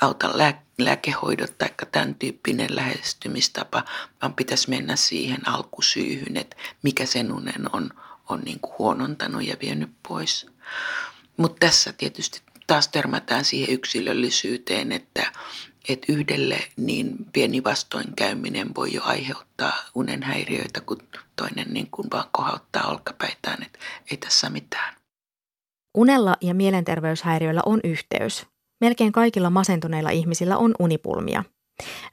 auta 0.00 0.38
lää, 0.38 0.62
lääkehoidot 0.78 1.58
tai 1.58 1.68
tämän 1.92 2.14
tyyppinen 2.14 2.76
lähestymistapa, 2.76 3.84
vaan 4.22 4.34
pitäisi 4.34 4.70
mennä 4.70 4.96
siihen 4.96 5.48
alkusyyhyn, 5.48 6.36
että 6.36 6.56
mikä 6.82 7.06
sen 7.06 7.32
unen 7.32 7.74
on, 7.74 7.90
on 8.28 8.40
niin 8.40 8.60
kuin 8.60 8.74
huonontanut 8.78 9.46
ja 9.46 9.56
vienyt 9.62 9.90
pois. 10.08 10.46
Mutta 11.36 11.66
tässä 11.66 11.92
tietysti 11.92 12.40
taas 12.66 12.88
törmätään 12.88 13.44
siihen 13.44 13.74
yksilöllisyyteen, 13.74 14.92
että, 14.92 15.32
että 15.88 16.12
yhdelle 16.12 16.58
niin 16.76 17.16
pieni 17.32 17.64
vastoinkäyminen 17.64 18.74
voi 18.74 18.92
jo 18.92 19.02
aiheuttaa 19.04 19.72
unen 19.94 20.22
häiriöitä, 20.22 20.80
kun 20.80 21.02
toinen 21.36 21.66
niin 21.70 21.88
kuin 21.90 22.08
vaan 22.12 22.28
kohauttaa 22.32 22.86
olkapäitään, 22.86 23.62
että 23.62 23.78
ei 24.10 24.16
tässä 24.16 24.50
mitään. 24.50 24.94
Unella 25.94 26.36
ja 26.40 26.54
mielenterveyshäiriöillä 26.54 27.62
on 27.66 27.80
yhteys. 27.84 28.46
Melkein 28.80 29.12
kaikilla 29.12 29.50
masentuneilla 29.50 30.10
ihmisillä 30.10 30.56
on 30.56 30.74
unipulmia. 30.78 31.44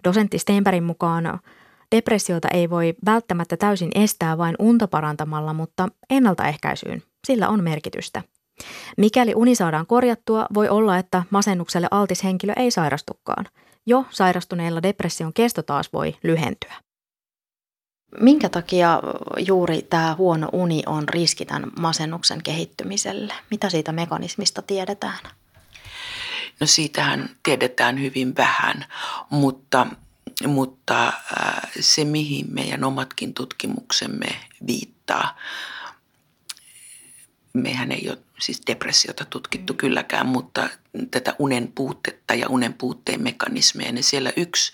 Dosentti 0.03 0.39
Steenbergin 0.39 0.84
mukaan 0.84 1.39
depressiota 1.95 2.47
ei 2.53 2.69
voi 2.69 2.95
välttämättä 3.06 3.58
täysin 3.58 3.91
estää 3.95 4.38
vain 4.38 4.56
unta 4.60 4.88
parantamalla, 4.88 5.53
mutta 5.53 5.88
ennaltaehkäisyyn 6.10 7.03
sillä 7.27 7.49
on 7.49 7.63
merkitystä– 7.63 8.23
Mikäli 8.97 9.34
uni 9.36 9.56
saadaan 9.56 9.88
korjattua, 9.88 10.45
voi 10.53 10.69
olla, 10.69 10.97
että 10.97 11.23
masennukselle 11.30 11.88
altis 11.91 12.23
henkilö 12.23 12.53
ei 12.56 12.71
sairastukaan. 12.71 13.45
Jo 13.86 14.06
sairastuneilla 14.10 14.84
depression 14.84 15.34
kesto 15.34 15.63
taas 15.63 15.93
voi 15.93 16.15
lyhentyä. 16.23 16.73
Minkä 18.19 18.49
takia 18.49 19.01
juuri 19.38 19.82
tämä 19.82 20.15
huono 20.17 20.49
uni 20.51 20.84
on 20.86 21.10
riski 21.10 21.45
tämän 21.45 21.71
masennuksen 21.80 22.43
kehittymiselle? 22.43 23.34
Mitä 23.51 23.69
siitä 23.69 23.91
mekanismista 23.91 24.62
tiedetään? 24.62 25.19
No 26.60 26.67
siitähän 26.67 27.30
tiedetään 27.43 28.02
hyvin 28.02 28.36
vähän, 28.36 28.86
mutta, 29.30 29.88
mutta 30.48 31.08
äh, 31.08 31.72
se 31.80 32.06
mihin 32.06 32.46
meidän 32.50 32.84
omatkin 32.84 33.34
tutkimuksemme 33.34 34.28
viittaa, 34.67 35.38
mehän 37.54 37.91
ei 37.91 38.10
ole 38.10 38.17
siis 38.39 38.62
depressiota 38.67 39.26
tutkittu 39.26 39.74
mm. 39.74 39.78
kylläkään, 39.78 40.26
mutta 40.28 40.70
tätä 41.12 41.36
unen 41.39 41.72
puutetta 41.76 42.34
ja 42.34 42.50
unen 42.50 42.74
puutteen 42.74 43.24
mekanismeja, 43.24 43.91
niin 43.91 44.04
siellä 44.04 44.34
yksi, 44.38 44.74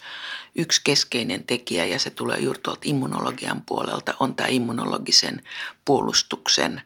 yksi 0.55 0.81
keskeinen 0.83 1.43
tekijä, 1.43 1.85
ja 1.85 1.99
se 1.99 2.09
tulee 2.09 2.39
juuri 2.39 2.59
tuolta 2.63 2.81
immunologian 2.83 3.61
puolelta, 3.65 4.13
on 4.19 4.35
tämä 4.35 4.47
immunologisen 4.49 5.43
puolustuksen 5.85 6.81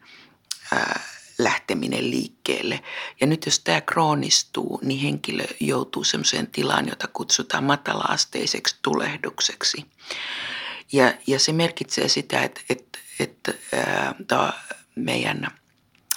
ää, 0.72 1.00
lähteminen 1.38 2.10
liikkeelle. 2.10 2.82
Ja 3.20 3.26
nyt 3.26 3.46
jos 3.46 3.60
tämä 3.60 3.80
kroonistuu, 3.80 4.80
niin 4.82 5.00
henkilö 5.00 5.44
joutuu 5.60 6.04
sellaiseen 6.04 6.46
tilaan, 6.46 6.88
jota 6.88 7.08
kutsutaan 7.12 7.64
matalaasteiseksi 7.64 8.76
tulehdukseksi. 8.82 9.84
Ja, 10.92 11.14
ja 11.26 11.38
se 11.38 11.52
merkitsee 11.52 12.08
sitä, 12.08 12.42
että, 12.42 12.60
että, 12.70 12.98
että 13.20 13.54
ää, 13.72 14.14
meidän 14.94 15.46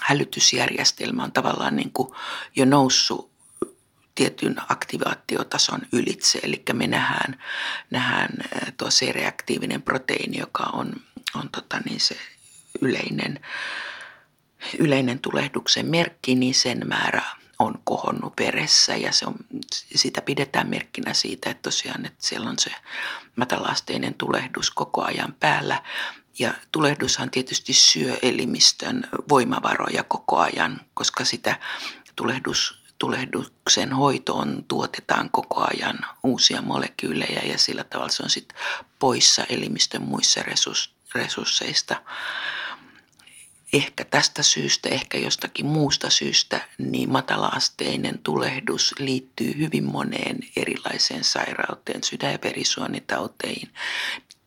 hälytysjärjestelmä 0.01 1.23
on 1.23 1.31
tavallaan 1.31 1.75
niin 1.75 1.91
kuin 1.91 2.13
jo 2.55 2.65
noussut 2.65 3.31
tietyn 4.15 4.55
aktivaatiotason 4.69 5.81
ylitse. 5.91 6.39
Eli 6.43 6.63
me 6.73 6.87
nähdään, 6.87 7.43
nähdään 7.89 8.37
tuo 8.77 8.89
C-reaktiivinen 8.89 9.81
proteiini, 9.81 10.37
joka 10.37 10.63
on, 10.63 10.93
on 11.35 11.49
tota 11.49 11.79
niin 11.85 11.99
se 11.99 12.17
yleinen, 12.81 13.39
yleinen 14.79 15.19
tulehduksen 15.19 15.85
merkki, 15.85 16.35
niin 16.35 16.53
sen 16.53 16.81
määrä 16.87 17.21
on 17.59 17.81
kohonnut 17.83 18.33
veressä 18.39 18.95
ja 18.95 19.11
se 19.11 19.25
on, 19.25 19.35
sitä 19.95 20.21
pidetään 20.21 20.69
merkkinä 20.69 21.13
siitä, 21.13 21.49
että 21.49 21.61
tosiaan 21.61 22.05
että 22.05 22.27
siellä 22.27 22.49
on 22.49 22.59
se 22.59 22.71
matalaasteinen 23.35 24.13
tulehdus 24.13 24.71
koko 24.71 25.03
ajan 25.03 25.35
päällä. 25.39 25.83
Ja 26.39 26.53
tulehdushan 26.71 27.31
tietysti 27.31 27.73
syö 27.73 28.17
elimistön 28.21 29.07
voimavaroja 29.29 30.03
koko 30.03 30.37
ajan, 30.37 30.81
koska 30.93 31.25
sitä 31.25 31.59
tulehdus, 32.15 32.81
tulehduksen 32.97 33.93
hoitoon 33.93 34.65
tuotetaan 34.67 35.29
koko 35.29 35.67
ajan 35.73 35.99
uusia 36.23 36.61
molekyylejä 36.61 37.41
ja 37.43 37.57
sillä 37.57 37.83
tavalla 37.83 38.11
se 38.11 38.23
on 38.23 38.29
sitten 38.29 38.57
poissa 38.99 39.43
elimistön 39.49 40.01
muissa 40.01 40.41
resursseista. 41.15 41.95
Ehkä 43.73 44.05
tästä 44.05 44.43
syystä, 44.43 44.89
ehkä 44.89 45.17
jostakin 45.17 45.65
muusta 45.65 46.09
syystä, 46.09 46.67
niin 46.77 47.11
matalaasteinen 47.11 48.19
tulehdus 48.23 48.95
liittyy 48.99 49.57
hyvin 49.57 49.83
moneen 49.83 50.39
erilaiseen 50.55 51.23
sairauteen, 51.23 52.03
sydän- 52.03 52.31
ja 52.31 52.39
verisuonitauteen, 52.43 53.69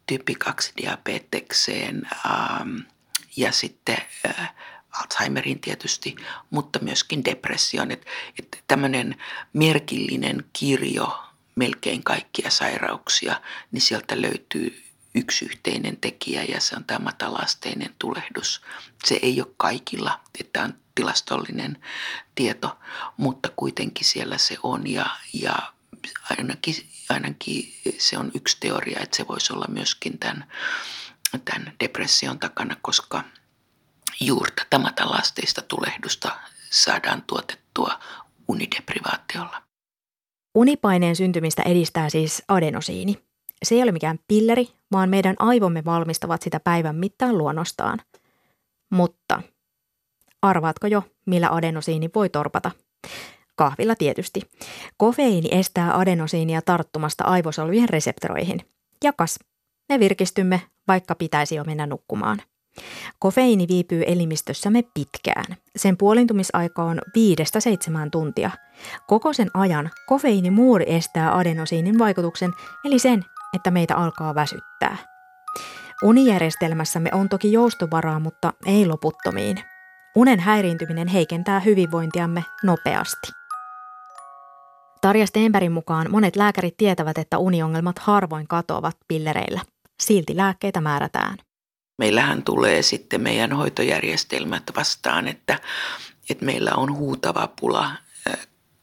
tyyppi 0.07 0.35
2 0.35 0.73
diabetekseen 0.77 2.03
ähm, 2.27 2.77
ja 3.37 3.53
sitten 3.53 3.99
äh, 4.29 4.55
Alzheimerin 4.91 5.61
tietysti, 5.61 6.17
mutta 6.51 6.79
myöskin 6.79 7.25
depression. 7.25 7.91
Että 7.91 8.07
et 8.39 8.65
tämmöinen 8.69 9.17
merkillinen 9.53 10.45
kirjo 10.53 11.25
melkein 11.55 12.03
kaikkia 12.03 12.51
sairauksia, 12.51 13.41
niin 13.73 13.83
sieltä 13.83 14.23
löytyy 14.23 14.84
yksi 15.15 15.45
yhteinen 15.45 15.97
tekijä 15.97 16.43
ja 16.43 16.61
se 16.61 16.77
on 16.77 16.85
tämä 16.85 17.05
matalasteinen 17.05 17.95
tulehdus. 17.99 18.61
Se 19.05 19.19
ei 19.23 19.41
ole 19.41 19.55
kaikilla, 19.57 20.21
että 20.41 20.63
on 20.63 20.75
tilastollinen 20.95 21.83
tieto, 22.35 22.79
mutta 23.17 23.49
kuitenkin 23.57 24.05
siellä 24.05 24.39
se 24.39 24.57
on 24.63 24.91
ja, 24.91 25.07
ja 25.33 25.55
ainakin, 26.31 26.75
ainakin 27.09 27.75
se 27.99 28.19
on 28.19 28.31
yksi 28.35 28.57
teoria, 28.61 29.01
että 29.01 29.17
se 29.17 29.29
voisi 29.29 29.53
olla 29.53 29.67
myöskin 29.69 30.19
tämän, 30.19 30.53
tämän 31.45 31.73
depression 31.81 32.39
takana, 32.39 32.77
koska 32.83 33.25
juuri 34.21 34.51
tätä 34.51 34.79
matalasteista 34.79 35.63
tulehdusta 35.63 36.39
saadaan 36.71 37.23
tuotettua 37.23 38.01
unideprivaatiolla. 38.49 39.63
Unipaineen 40.55 41.17
syntymistä 41.17 41.63
edistää 41.63 42.11
siis 42.11 42.43
adenosiini. 42.49 43.25
Se 43.63 43.75
ei 43.75 43.83
ole 43.83 43.93
mikään 43.93 44.19
pilleri, 44.29 44.69
vaan 44.93 45.11
meidän 45.11 45.37
aivomme 45.39 45.85
valmistavat 45.85 46.43
sitä 46.43 46.61
päivän 46.61 46.97
mittaan 46.97 47.39
luonnostaan. 47.39 47.99
Mutta 48.91 49.43
arvaatko 50.43 50.87
jo, 50.87 51.03
millä 51.27 51.49
adenosiini 51.49 52.11
voi 52.15 52.29
torpata? 52.29 52.71
Kahvilla 53.57 53.95
tietysti. 53.97 54.41
Kofeiini 54.97 55.49
estää 55.53 55.99
adenosiinia 55.99 56.63
tarttumasta 56.63 57.25
aivosolvien 57.25 57.89
reseptoroihin. 57.89 58.61
Jakas, 59.05 59.39
me 59.89 60.01
virkistymme, 60.01 60.61
vaikka 60.89 61.15
pitäisi 61.15 61.55
jo 61.55 61.65
mennä 61.65 61.87
nukkumaan. 61.87 62.43
Kofeiini 63.19 63.69
viipyy 63.69 64.03
elimistössämme 64.07 64.85
pitkään. 64.95 65.57
Sen 65.77 65.97
puolintumisaika 65.97 66.85
on 66.85 66.99
5-7 68.07 68.09
tuntia. 68.13 68.51
Koko 69.07 69.33
sen 69.33 69.51
ajan 69.55 69.91
kofeiinimuuri 70.07 70.85
estää 70.89 71.37
adenosiinin 71.37 71.99
vaikutuksen, 71.99 72.53
eli 72.85 72.99
sen, 72.99 73.25
että 73.55 73.71
meitä 73.71 73.97
alkaa 73.97 74.35
väsyttää. 74.35 74.97
Unijärjestelmässämme 76.03 77.11
on 77.13 77.29
toki 77.29 77.53
joustovaraa, 77.53 78.21
mutta 78.21 78.53
ei 78.67 78.87
loputtomiin. 78.87 79.61
Unen 80.17 80.41
häiriintyminen 80.41 81.09
heikentää 81.09 81.61
hyvinvointiamme 81.61 82.45
nopeasti. 82.63 83.33
Tarja 85.01 85.27
Stenbergin 85.27 85.73
mukaan 85.73 86.11
monet 86.11 86.37
lääkärit 86.37 86.77
tietävät, 86.77 87.19
että 87.19 87.39
uniongelmat 87.39 87.99
harvoin 87.99 88.49
katoavat 88.49 88.97
pillereillä. 89.09 89.61
Silti 90.03 90.37
lääkkeitä 90.37 90.81
määrätään. 90.81 91.39
Meillähän 91.99 92.43
tulee 92.43 92.83
sitten 92.83 93.21
meidän 93.21 93.53
hoitojärjestelmät 93.53 94.63
vastaan, 94.77 95.29
että, 95.29 95.61
että 96.31 96.45
meillä 96.45 96.71
on 96.77 96.97
huutava 96.97 97.49
pula 97.61 97.91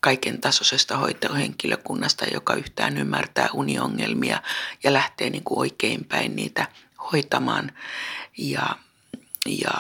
kaiken 0.02 0.42
tasoisesta 0.42 0.98
hoitohenkilökunnasta, 0.98 2.26
joka 2.26 2.54
yhtään 2.54 2.98
ymmärtää 2.98 3.50
uniongelmia 3.54 4.42
ja 4.84 4.94
lähtee 4.94 5.30
niin 5.30 5.44
kuin 5.44 5.60
oikeinpäin 5.60 6.36
niitä 6.36 6.68
hoitamaan. 7.12 7.72
Ja, 8.38 8.76
ja 9.46 9.72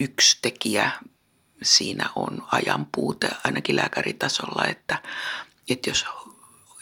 yksi 0.00 0.38
tekijä 0.42 0.90
siinä 1.62 2.10
on 2.16 2.46
ajan 2.52 2.86
puute 2.94 3.28
ainakin 3.44 3.76
lääkäritasolla, 3.76 4.64
että, 4.64 5.02
että 5.68 5.90
jos, 5.90 6.06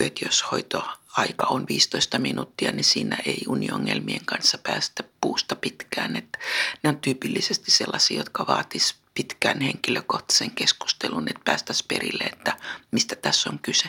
että 0.00 0.24
jos 0.24 0.44
hoitoaika 0.52 1.46
on 1.46 1.66
15 1.68 2.18
minuuttia, 2.18 2.72
niin 2.72 2.84
siinä 2.84 3.18
ei 3.26 3.42
uniongelmien 3.48 4.24
kanssa 4.24 4.58
päästä 4.58 5.04
puusta 5.20 5.56
pitkään. 5.56 6.16
Että 6.16 6.38
ne 6.82 6.88
on 6.88 7.00
tyypillisesti 7.00 7.70
sellaisia, 7.70 8.18
jotka 8.18 8.46
vaatisivat 8.46 8.97
pitkän 9.18 9.60
henkilökohtaisen 9.60 10.50
keskustelun, 10.50 11.28
että 11.28 11.42
päästäisiin 11.44 11.88
perille, 11.88 12.24
että 12.24 12.56
mistä 12.92 13.16
tässä 13.16 13.50
on 13.50 13.58
kyse. 13.62 13.88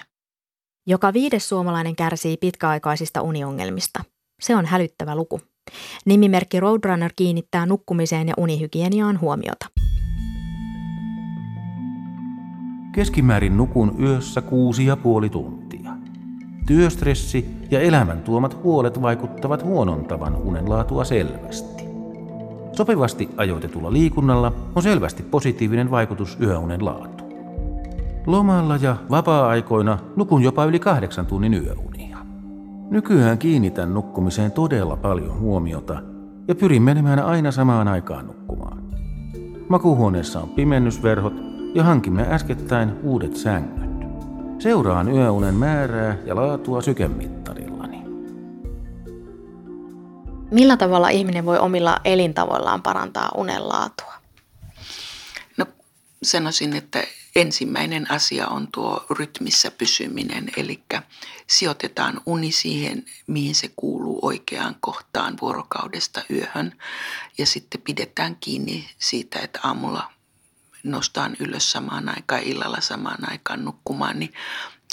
Joka 0.88 1.14
viides 1.14 1.50
suomalainen 1.50 1.96
kärsii 1.96 2.38
pitkäaikaisista 2.38 3.22
uniongelmista. 3.22 4.04
Se 4.42 4.56
on 4.56 4.66
hälyttävä 4.66 5.16
luku. 5.16 5.42
Nimimerkki 6.06 6.60
Roadrunner 6.60 7.12
kiinnittää 7.16 7.66
nukkumiseen 7.66 8.28
ja 8.28 8.34
unihygieniaan 8.38 9.20
huomiota. 9.22 9.66
Keskimäärin 12.96 13.58
nukun 13.58 13.96
yössä 14.00 14.42
kuusi 14.42 14.86
ja 14.86 14.98
puoli 14.98 15.30
tuntia. 15.30 15.92
Työstressi 16.68 17.46
ja 17.72 17.82
elämän 17.82 18.22
tuomat 18.22 18.64
huolet 18.64 19.02
vaikuttavat 19.02 19.64
huonontavan 19.64 20.36
unenlaatua 20.36 21.06
selvästi. 21.06 21.79
Sopivasti 22.80 23.30
ajoitetulla 23.38 23.94
liikunnalla 23.94 24.52
on 24.76 24.84
selvästi 24.84 25.24
positiivinen 25.24 25.92
vaikutus 25.92 26.38
yöunen 26.42 26.86
laatuun. 26.86 27.34
Lomalla 28.26 28.76
ja 28.76 28.96
vapaa-aikoina 29.10 29.98
nukun 30.16 30.44
jopa 30.44 30.66
yli 30.66 30.80
kahdeksan 30.80 31.26
tunnin 31.26 31.54
yöunia. 31.54 32.18
Nykyään 32.90 33.38
kiinnitän 33.38 33.94
nukkumiseen 33.94 34.52
todella 34.52 34.96
paljon 34.96 35.40
huomiota 35.40 36.02
ja 36.48 36.56
pyrin 36.56 36.82
menemään 36.82 37.20
aina 37.20 37.52
samaan 37.52 37.88
aikaan 37.88 38.28
nukkumaan. 38.28 38.84
Makuhuoneessa 39.70 40.40
on 40.40 40.50
pimennysverhot 40.50 41.34
ja 41.74 41.84
hankimme 41.84 42.26
äskettäin 42.30 42.92
uudet 43.04 43.36
sängyt. 43.36 43.90
Seuraan 44.60 45.12
yöunen 45.12 45.56
määrää 45.56 46.18
ja 46.26 46.36
laatua 46.36 46.82
sykemittarillani. 46.82 47.69
Millä 50.52 50.78
tavalla 50.78 51.10
ihminen 51.10 51.46
voi 51.46 51.58
omilla 51.58 52.00
elintavoillaan 52.04 52.82
parantaa 52.82 53.32
unen 53.36 53.70
laatua? 53.70 54.14
No 55.58 55.66
sanoisin, 56.24 56.76
että 56.76 57.04
ensimmäinen 57.36 58.12
asia 58.12 58.48
on 58.48 58.68
tuo 58.72 59.06
rytmissä 59.10 59.72
pysyminen, 59.72 60.52
eli 60.58 60.84
sijoitetaan 61.48 62.22
uni 62.26 62.52
siihen, 62.52 63.06
mihin 63.28 63.56
se 63.56 63.72
kuuluu 63.76 64.20
oikeaan 64.22 64.76
kohtaan 64.80 65.38
vuorokaudesta 65.42 66.22
yöhön. 66.32 66.78
Ja 67.38 67.46
sitten 67.46 67.82
pidetään 67.82 68.38
kiinni 68.40 68.90
siitä, 68.98 69.40
että 69.40 69.60
aamulla 69.64 70.12
nostaan 70.84 71.36
ylös 71.40 71.72
samaan 71.72 72.10
aikaan, 72.10 72.44
illalla 72.44 72.82
samaan 72.82 73.32
aikaan 73.32 73.66
nukkumaan, 73.66 74.20
niin 74.20 74.34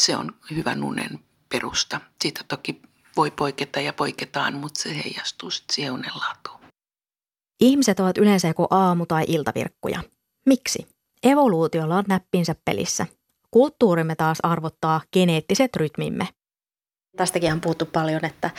se 0.00 0.16
on 0.16 0.34
hyvän 0.50 0.84
unen 0.84 1.20
perusta. 1.48 2.00
Siitä 2.22 2.44
toki 2.48 2.82
voi 3.16 3.30
poiketa 3.30 3.80
ja 3.80 3.92
poiketaan, 3.92 4.54
mutta 4.54 4.82
se 4.82 4.96
heijastuu 4.96 5.50
sitten 5.50 5.74
siihen 5.74 5.92
unenlaatuun. 5.92 6.60
Ihmiset 7.60 8.00
ovat 8.00 8.18
yleensä 8.18 8.48
joko 8.48 8.66
aamu- 8.70 9.06
tai 9.06 9.24
iltavirkkuja. 9.28 10.02
Miksi? 10.46 10.86
Evoluutiolla 11.22 11.96
on 11.96 12.04
näppinsä 12.08 12.54
pelissä. 12.64 13.06
Kulttuurimme 13.50 14.14
taas 14.14 14.38
arvottaa 14.42 15.00
geneettiset 15.12 15.76
rytmimme. 15.76 16.28
Tästäkin 17.16 17.52
on 17.52 17.60
puhuttu 17.60 17.86
paljon, 17.86 18.24
että, 18.24 18.50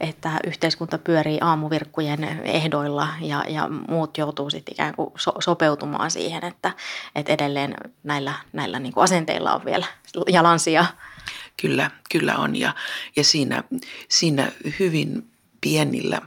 että 0.00 0.30
yhteiskunta 0.46 0.98
pyörii 0.98 1.38
aamuvirkkujen 1.40 2.24
ehdoilla 2.44 3.08
ja, 3.20 3.44
ja 3.48 3.68
muut 3.88 4.18
joutuu 4.18 4.50
sitten 4.50 4.72
ikään 4.72 4.94
kuin 4.94 5.12
so, 5.16 5.32
sopeutumaan 5.38 6.10
siihen, 6.10 6.44
että, 6.44 6.72
että 7.14 7.32
edelleen 7.32 7.74
näillä, 8.02 8.34
näillä 8.52 8.78
niin 8.78 8.92
kuin 8.92 9.04
asenteilla 9.04 9.54
on 9.54 9.64
vielä 9.64 9.86
jalansia. 10.28 10.84
Kyllä, 11.62 11.90
kyllä 12.10 12.36
on 12.36 12.56
ja, 12.56 12.74
ja 13.16 13.24
siinä, 13.24 13.64
siinä 14.08 14.52
hyvin 14.78 15.30
pienillä 15.60 16.20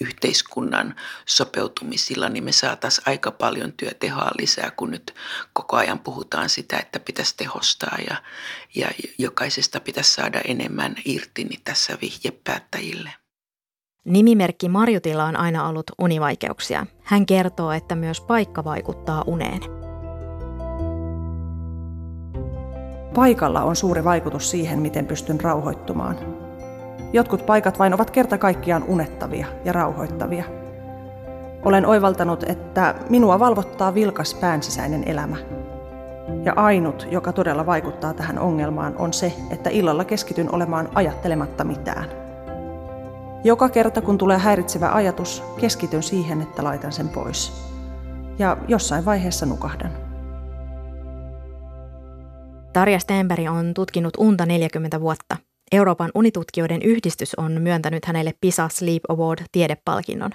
yhteiskunnan 0.00 0.94
sopeutumisilla, 1.26 2.28
niin 2.28 2.44
me 2.44 2.52
saataisiin 2.52 3.08
aika 3.08 3.30
paljon 3.30 3.72
työtehoa 3.72 4.30
lisää, 4.38 4.70
kun 4.70 4.90
nyt 4.90 5.14
koko 5.52 5.76
ajan 5.76 5.98
puhutaan 5.98 6.48
sitä, 6.48 6.78
että 6.78 7.00
pitäisi 7.00 7.36
tehostaa 7.36 7.98
ja, 8.10 8.16
ja 8.74 8.90
jokaisesta 9.18 9.80
pitäisi 9.80 10.14
saada 10.14 10.40
enemmän 10.44 10.94
irti, 11.04 11.44
niin 11.44 11.60
tässä 11.64 11.98
vihje 12.02 12.30
päättäjille. 12.44 13.12
Nimimerkki 14.04 14.68
Marjutilla 14.68 15.24
on 15.24 15.36
aina 15.36 15.68
ollut 15.68 15.90
univaikeuksia. 15.98 16.86
Hän 17.02 17.26
kertoo, 17.26 17.72
että 17.72 17.94
myös 17.94 18.20
paikka 18.20 18.64
vaikuttaa 18.64 19.24
uneen. 19.26 19.79
Paikalla 23.14 23.62
on 23.62 23.76
suuri 23.76 24.04
vaikutus 24.04 24.50
siihen, 24.50 24.78
miten 24.78 25.06
pystyn 25.06 25.40
rauhoittumaan. 25.40 26.16
Jotkut 27.12 27.46
paikat 27.46 27.78
vain 27.78 27.94
ovat 27.94 28.10
kerta 28.10 28.38
kaikkiaan 28.38 28.84
unettavia 28.88 29.46
ja 29.64 29.72
rauhoittavia. 29.72 30.44
Olen 31.64 31.86
oivaltanut, 31.86 32.42
että 32.42 32.94
minua 33.08 33.38
valvottaa 33.38 33.94
vilkas 33.94 34.34
päänsisäinen 34.34 35.08
elämä. 35.08 35.36
Ja 36.44 36.52
ainut, 36.56 37.08
joka 37.10 37.32
todella 37.32 37.66
vaikuttaa 37.66 38.14
tähän 38.14 38.38
ongelmaan, 38.38 38.94
on 38.98 39.12
se, 39.12 39.32
että 39.50 39.70
illalla 39.70 40.04
keskityn 40.04 40.54
olemaan 40.54 40.88
ajattelematta 40.94 41.64
mitään. 41.64 42.04
Joka 43.44 43.68
kerta, 43.68 44.02
kun 44.02 44.18
tulee 44.18 44.38
häiritsevä 44.38 44.92
ajatus, 44.92 45.44
keskityn 45.60 46.02
siihen, 46.02 46.42
että 46.42 46.64
laitan 46.64 46.92
sen 46.92 47.08
pois. 47.08 47.70
Ja 48.38 48.56
jossain 48.68 49.04
vaiheessa 49.04 49.46
nukahdan. 49.46 49.92
Tarja 52.72 52.98
Stenberg 52.98 53.50
on 53.50 53.74
tutkinut 53.74 54.14
unta 54.18 54.46
40 54.46 55.00
vuotta– 55.00 55.36
Euroopan 55.72 56.10
unitutkijoiden 56.14 56.82
yhdistys 56.82 57.34
on 57.34 57.52
myöntänyt 57.52 58.04
hänelle 58.04 58.34
PISA 58.40 58.68
Sleep 58.68 59.02
Award 59.08 59.42
tiedepalkinnon. 59.52 60.30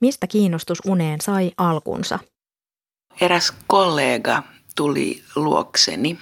Mistä 0.00 0.26
kiinnostus 0.26 0.78
uneen 0.86 1.20
sai 1.20 1.52
alkunsa? 1.56 2.18
eräs 3.20 3.52
kollega 3.66 4.42
tuli 4.76 5.22
luokseni 5.36 6.18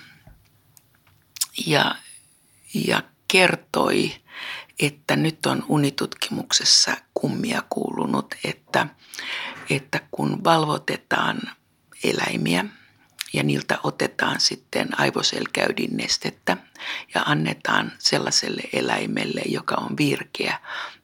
ja, 1.66 1.95
ja 2.75 3.03
kertoi, 3.29 4.12
että 4.81 5.16
nyt 5.16 5.47
on 5.47 5.64
unitutkimuksessa 5.69 6.97
kummia 7.14 7.62
kuulunut, 7.71 8.35
että, 8.45 8.87
että 9.71 10.01
kun 10.11 10.45
valvotetaan 10.45 11.40
eläimiä 12.05 12.64
ja 13.37 13.42
niiltä 13.42 13.79
otetaan 13.83 14.40
sitten 14.40 15.01
aivoselkäydin 15.01 15.96
nestettä 15.96 16.57
ja 17.14 17.22
annetaan 17.22 17.92
sellaiselle 17.99 18.62
eläimelle, 18.72 19.42
joka 19.46 19.75
on 19.75 19.96
virkeä, 19.96 20.59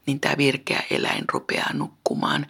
niin 0.05 0.19
tämä 0.19 0.37
virkeä 0.37 0.83
eläin 0.89 1.25
rupeaa 1.31 1.73
nukkumaan. 1.73 2.45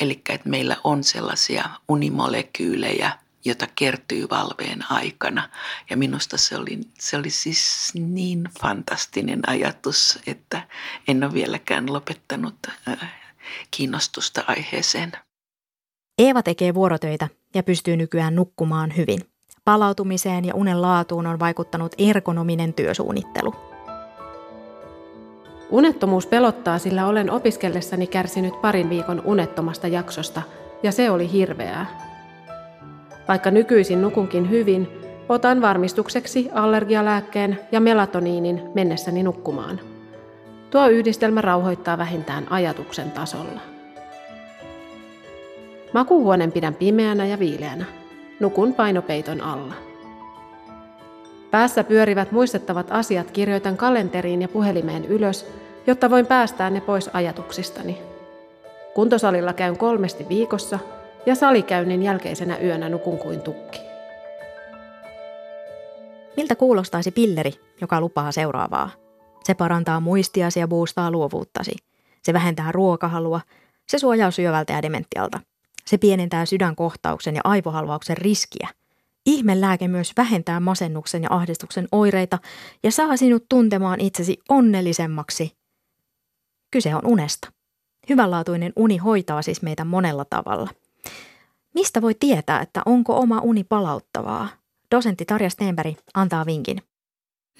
Eli 0.00 0.22
että 0.28 0.48
meillä 0.48 0.76
on 0.84 1.04
sellaisia 1.04 1.70
unimolekyylejä, 1.88 3.18
jota 3.44 3.66
kertyy 3.74 4.26
valveen 4.30 4.92
aikana. 4.92 5.48
Ja 5.90 5.96
minusta 5.96 6.36
se 6.36 6.56
oli, 6.56 6.80
se 6.98 7.16
oli 7.16 7.30
siis 7.30 7.92
niin 7.94 8.44
fantastinen 8.60 9.40
ajatus, 9.46 10.18
että 10.26 10.68
en 11.08 11.24
ole 11.24 11.32
vieläkään 11.32 11.92
lopettanut 11.92 12.56
äh, 12.88 13.12
kiinnostusta 13.70 14.44
aiheeseen. 14.46 15.12
Eeva 16.20 16.42
tekee 16.42 16.74
vuorotöitä 16.74 17.28
ja 17.54 17.62
pystyy 17.62 17.96
nykyään 17.96 18.34
nukkumaan 18.34 18.92
hyvin. 18.96 19.20
Palautumiseen 19.64 20.44
ja 20.44 20.54
unen 20.54 20.82
laatuun 20.82 21.26
on 21.26 21.38
vaikuttanut 21.38 21.92
ergonominen 21.98 22.74
työsuunnittelu. 22.74 23.54
Unettomuus 25.70 26.26
pelottaa, 26.26 26.78
sillä 26.78 27.06
olen 27.06 27.30
opiskellessani 27.30 28.06
kärsinyt 28.06 28.62
parin 28.62 28.90
viikon 28.90 29.22
unettomasta 29.24 29.88
jaksosta, 29.88 30.42
ja 30.82 30.92
se 30.92 31.10
oli 31.10 31.32
hirveää. 31.32 31.86
Vaikka 33.28 33.50
nykyisin 33.50 34.02
nukunkin 34.02 34.50
hyvin, 34.50 34.88
otan 35.28 35.60
varmistukseksi 35.60 36.48
allergialääkkeen 36.52 37.58
ja 37.72 37.80
melatoniinin 37.80 38.62
mennessäni 38.74 39.22
nukkumaan. 39.22 39.80
Tuo 40.70 40.88
yhdistelmä 40.88 41.40
rauhoittaa 41.40 41.98
vähintään 41.98 42.52
ajatuksen 42.52 43.10
tasolla. 43.10 43.69
Makuuhuoneen 45.92 46.52
pidän 46.52 46.74
pimeänä 46.74 47.26
ja 47.26 47.38
viileänä. 47.38 47.84
Nukun 48.40 48.74
painopeiton 48.74 49.40
alla. 49.40 49.74
Päässä 51.50 51.84
pyörivät 51.84 52.32
muistettavat 52.32 52.86
asiat 52.90 53.30
kirjoitan 53.30 53.76
kalenteriin 53.76 54.42
ja 54.42 54.48
puhelimeen 54.48 55.04
ylös, 55.04 55.46
jotta 55.86 56.10
voin 56.10 56.26
päästää 56.26 56.70
ne 56.70 56.80
pois 56.80 57.10
ajatuksistani. 57.12 57.98
Kuntosalilla 58.94 59.52
käyn 59.52 59.78
kolmesti 59.78 60.26
viikossa 60.28 60.78
ja 61.26 61.34
salikäynnin 61.34 62.02
jälkeisenä 62.02 62.58
yönä 62.58 62.88
nukun 62.88 63.18
kuin 63.18 63.40
tukki. 63.40 63.80
Miltä 66.36 66.56
kuulostaisi 66.56 67.10
pilleri, 67.10 67.52
joka 67.80 68.00
lupaa 68.00 68.32
seuraavaa? 68.32 68.90
Se 69.44 69.54
parantaa 69.54 70.00
muistiasi 70.00 70.60
ja 70.60 70.68
boostaa 70.68 71.10
luovuuttasi. 71.10 71.72
Se 72.22 72.32
vähentää 72.32 72.72
ruokahalua. 72.72 73.40
Se 73.88 73.98
suojaa 73.98 74.30
syövältä 74.30 74.72
ja 74.72 74.82
dementialta. 74.82 75.40
Se 75.86 75.98
pienentää 75.98 76.46
sydänkohtauksen 76.46 77.34
ja 77.34 77.40
aivohalvauksen 77.44 78.16
riskiä. 78.16 78.68
Ihmelääke 79.26 79.88
myös 79.88 80.12
vähentää 80.16 80.60
masennuksen 80.60 81.22
ja 81.22 81.28
ahdistuksen 81.30 81.88
oireita 81.92 82.38
ja 82.82 82.90
saa 82.90 83.16
sinut 83.16 83.44
tuntemaan 83.48 84.00
itsesi 84.00 84.38
onnellisemmaksi. 84.48 85.56
Kyse 86.70 86.94
on 86.94 87.06
unesta. 87.06 87.52
Hyvänlaatuinen 88.08 88.72
uni 88.76 88.96
hoitaa 88.96 89.42
siis 89.42 89.62
meitä 89.62 89.84
monella 89.84 90.24
tavalla. 90.24 90.70
Mistä 91.74 92.02
voi 92.02 92.14
tietää, 92.14 92.60
että 92.60 92.82
onko 92.86 93.20
oma 93.20 93.40
uni 93.40 93.64
palauttavaa? 93.64 94.48
Dosentti 94.90 95.24
Tarja 95.24 95.50
Stenberg 95.50 95.96
antaa 96.14 96.46
vinkin. 96.46 96.82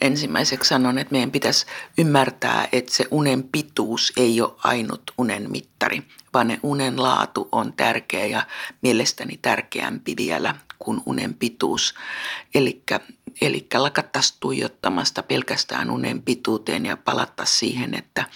Ensimmäiseksi 0.01 0.69
sanon, 0.69 0.99
että 0.99 1.13
meidän 1.13 1.31
pitäisi 1.31 1.67
ymmärtää, 1.99 2.69
että 2.73 2.93
se 2.95 3.05
unen 3.11 3.43
pituus 3.43 4.13
ei 4.17 4.41
ole 4.41 4.53
ainut 4.65 5.03
unen 5.19 5.51
mittari, 5.51 6.03
vaan 6.35 6.49
ne 6.49 6.61
unen 6.63 7.03
laatu 7.03 7.49
on 7.53 7.73
tärkeä 7.73 8.27
ja 8.27 8.47
mielestäni 8.83 9.39
tärkeämpi 9.43 10.15
vielä 10.17 10.55
kuin 10.79 11.01
unen 11.07 11.35
pituus. 11.35 11.95
Eli 12.55 12.83
lakattaisiin 13.75 14.37
tuijottamasta 14.41 15.23
pelkästään 15.23 15.91
unen 15.91 16.23
pituuteen 16.23 16.87
ja 16.87 16.97
palattaisiin 16.97 17.59
siihen, 17.59 17.95
että 17.95 18.27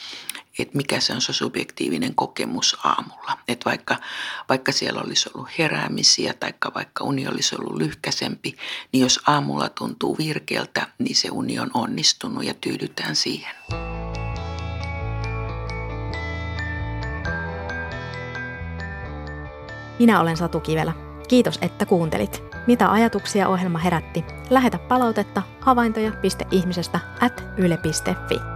että 0.59 0.77
mikä 0.77 1.01
se 1.01 1.13
on 1.13 1.21
se 1.21 1.33
subjektiivinen 1.33 2.15
kokemus 2.15 2.77
aamulla. 2.85 3.39
Että 3.49 3.71
vaikka, 3.71 3.97
vaikka 4.49 4.73
siellä 4.73 5.01
olisi 5.01 5.31
ollut 5.35 5.49
heräämisiä 5.59 6.35
tai 6.35 6.55
vaikka 6.75 7.05
uni 7.05 7.29
olisi 7.29 7.57
ollut 7.57 7.77
lyhkäsempi, 7.77 8.57
niin 8.93 9.03
jos 9.03 9.21
aamulla 9.27 9.69
tuntuu 9.69 10.19
virkeältä, 10.19 10.87
niin 10.99 11.17
se 11.17 11.29
uni 11.33 11.59
on 11.59 11.71
onnistunut 11.75 12.45
ja 12.45 12.55
tyydytään 12.55 13.17
siihen. 13.17 13.55
Minä 19.99 20.21
olen 20.21 20.37
Satu 20.37 20.61
Kivelä. 20.61 21.14
Kiitos, 21.35 21.59
että 21.63 21.87
kuuntelit. 21.87 22.43
Mitä 22.67 22.91
ajatuksia 22.91 23.49
ohjelma 23.49 23.79
herätti? 23.79 24.25
Lähetä 24.51 24.79
palautetta 24.79 25.43
havaintoja.ihmisestä 25.61 27.01
at 27.21 27.45
yle.fi. 27.57 28.54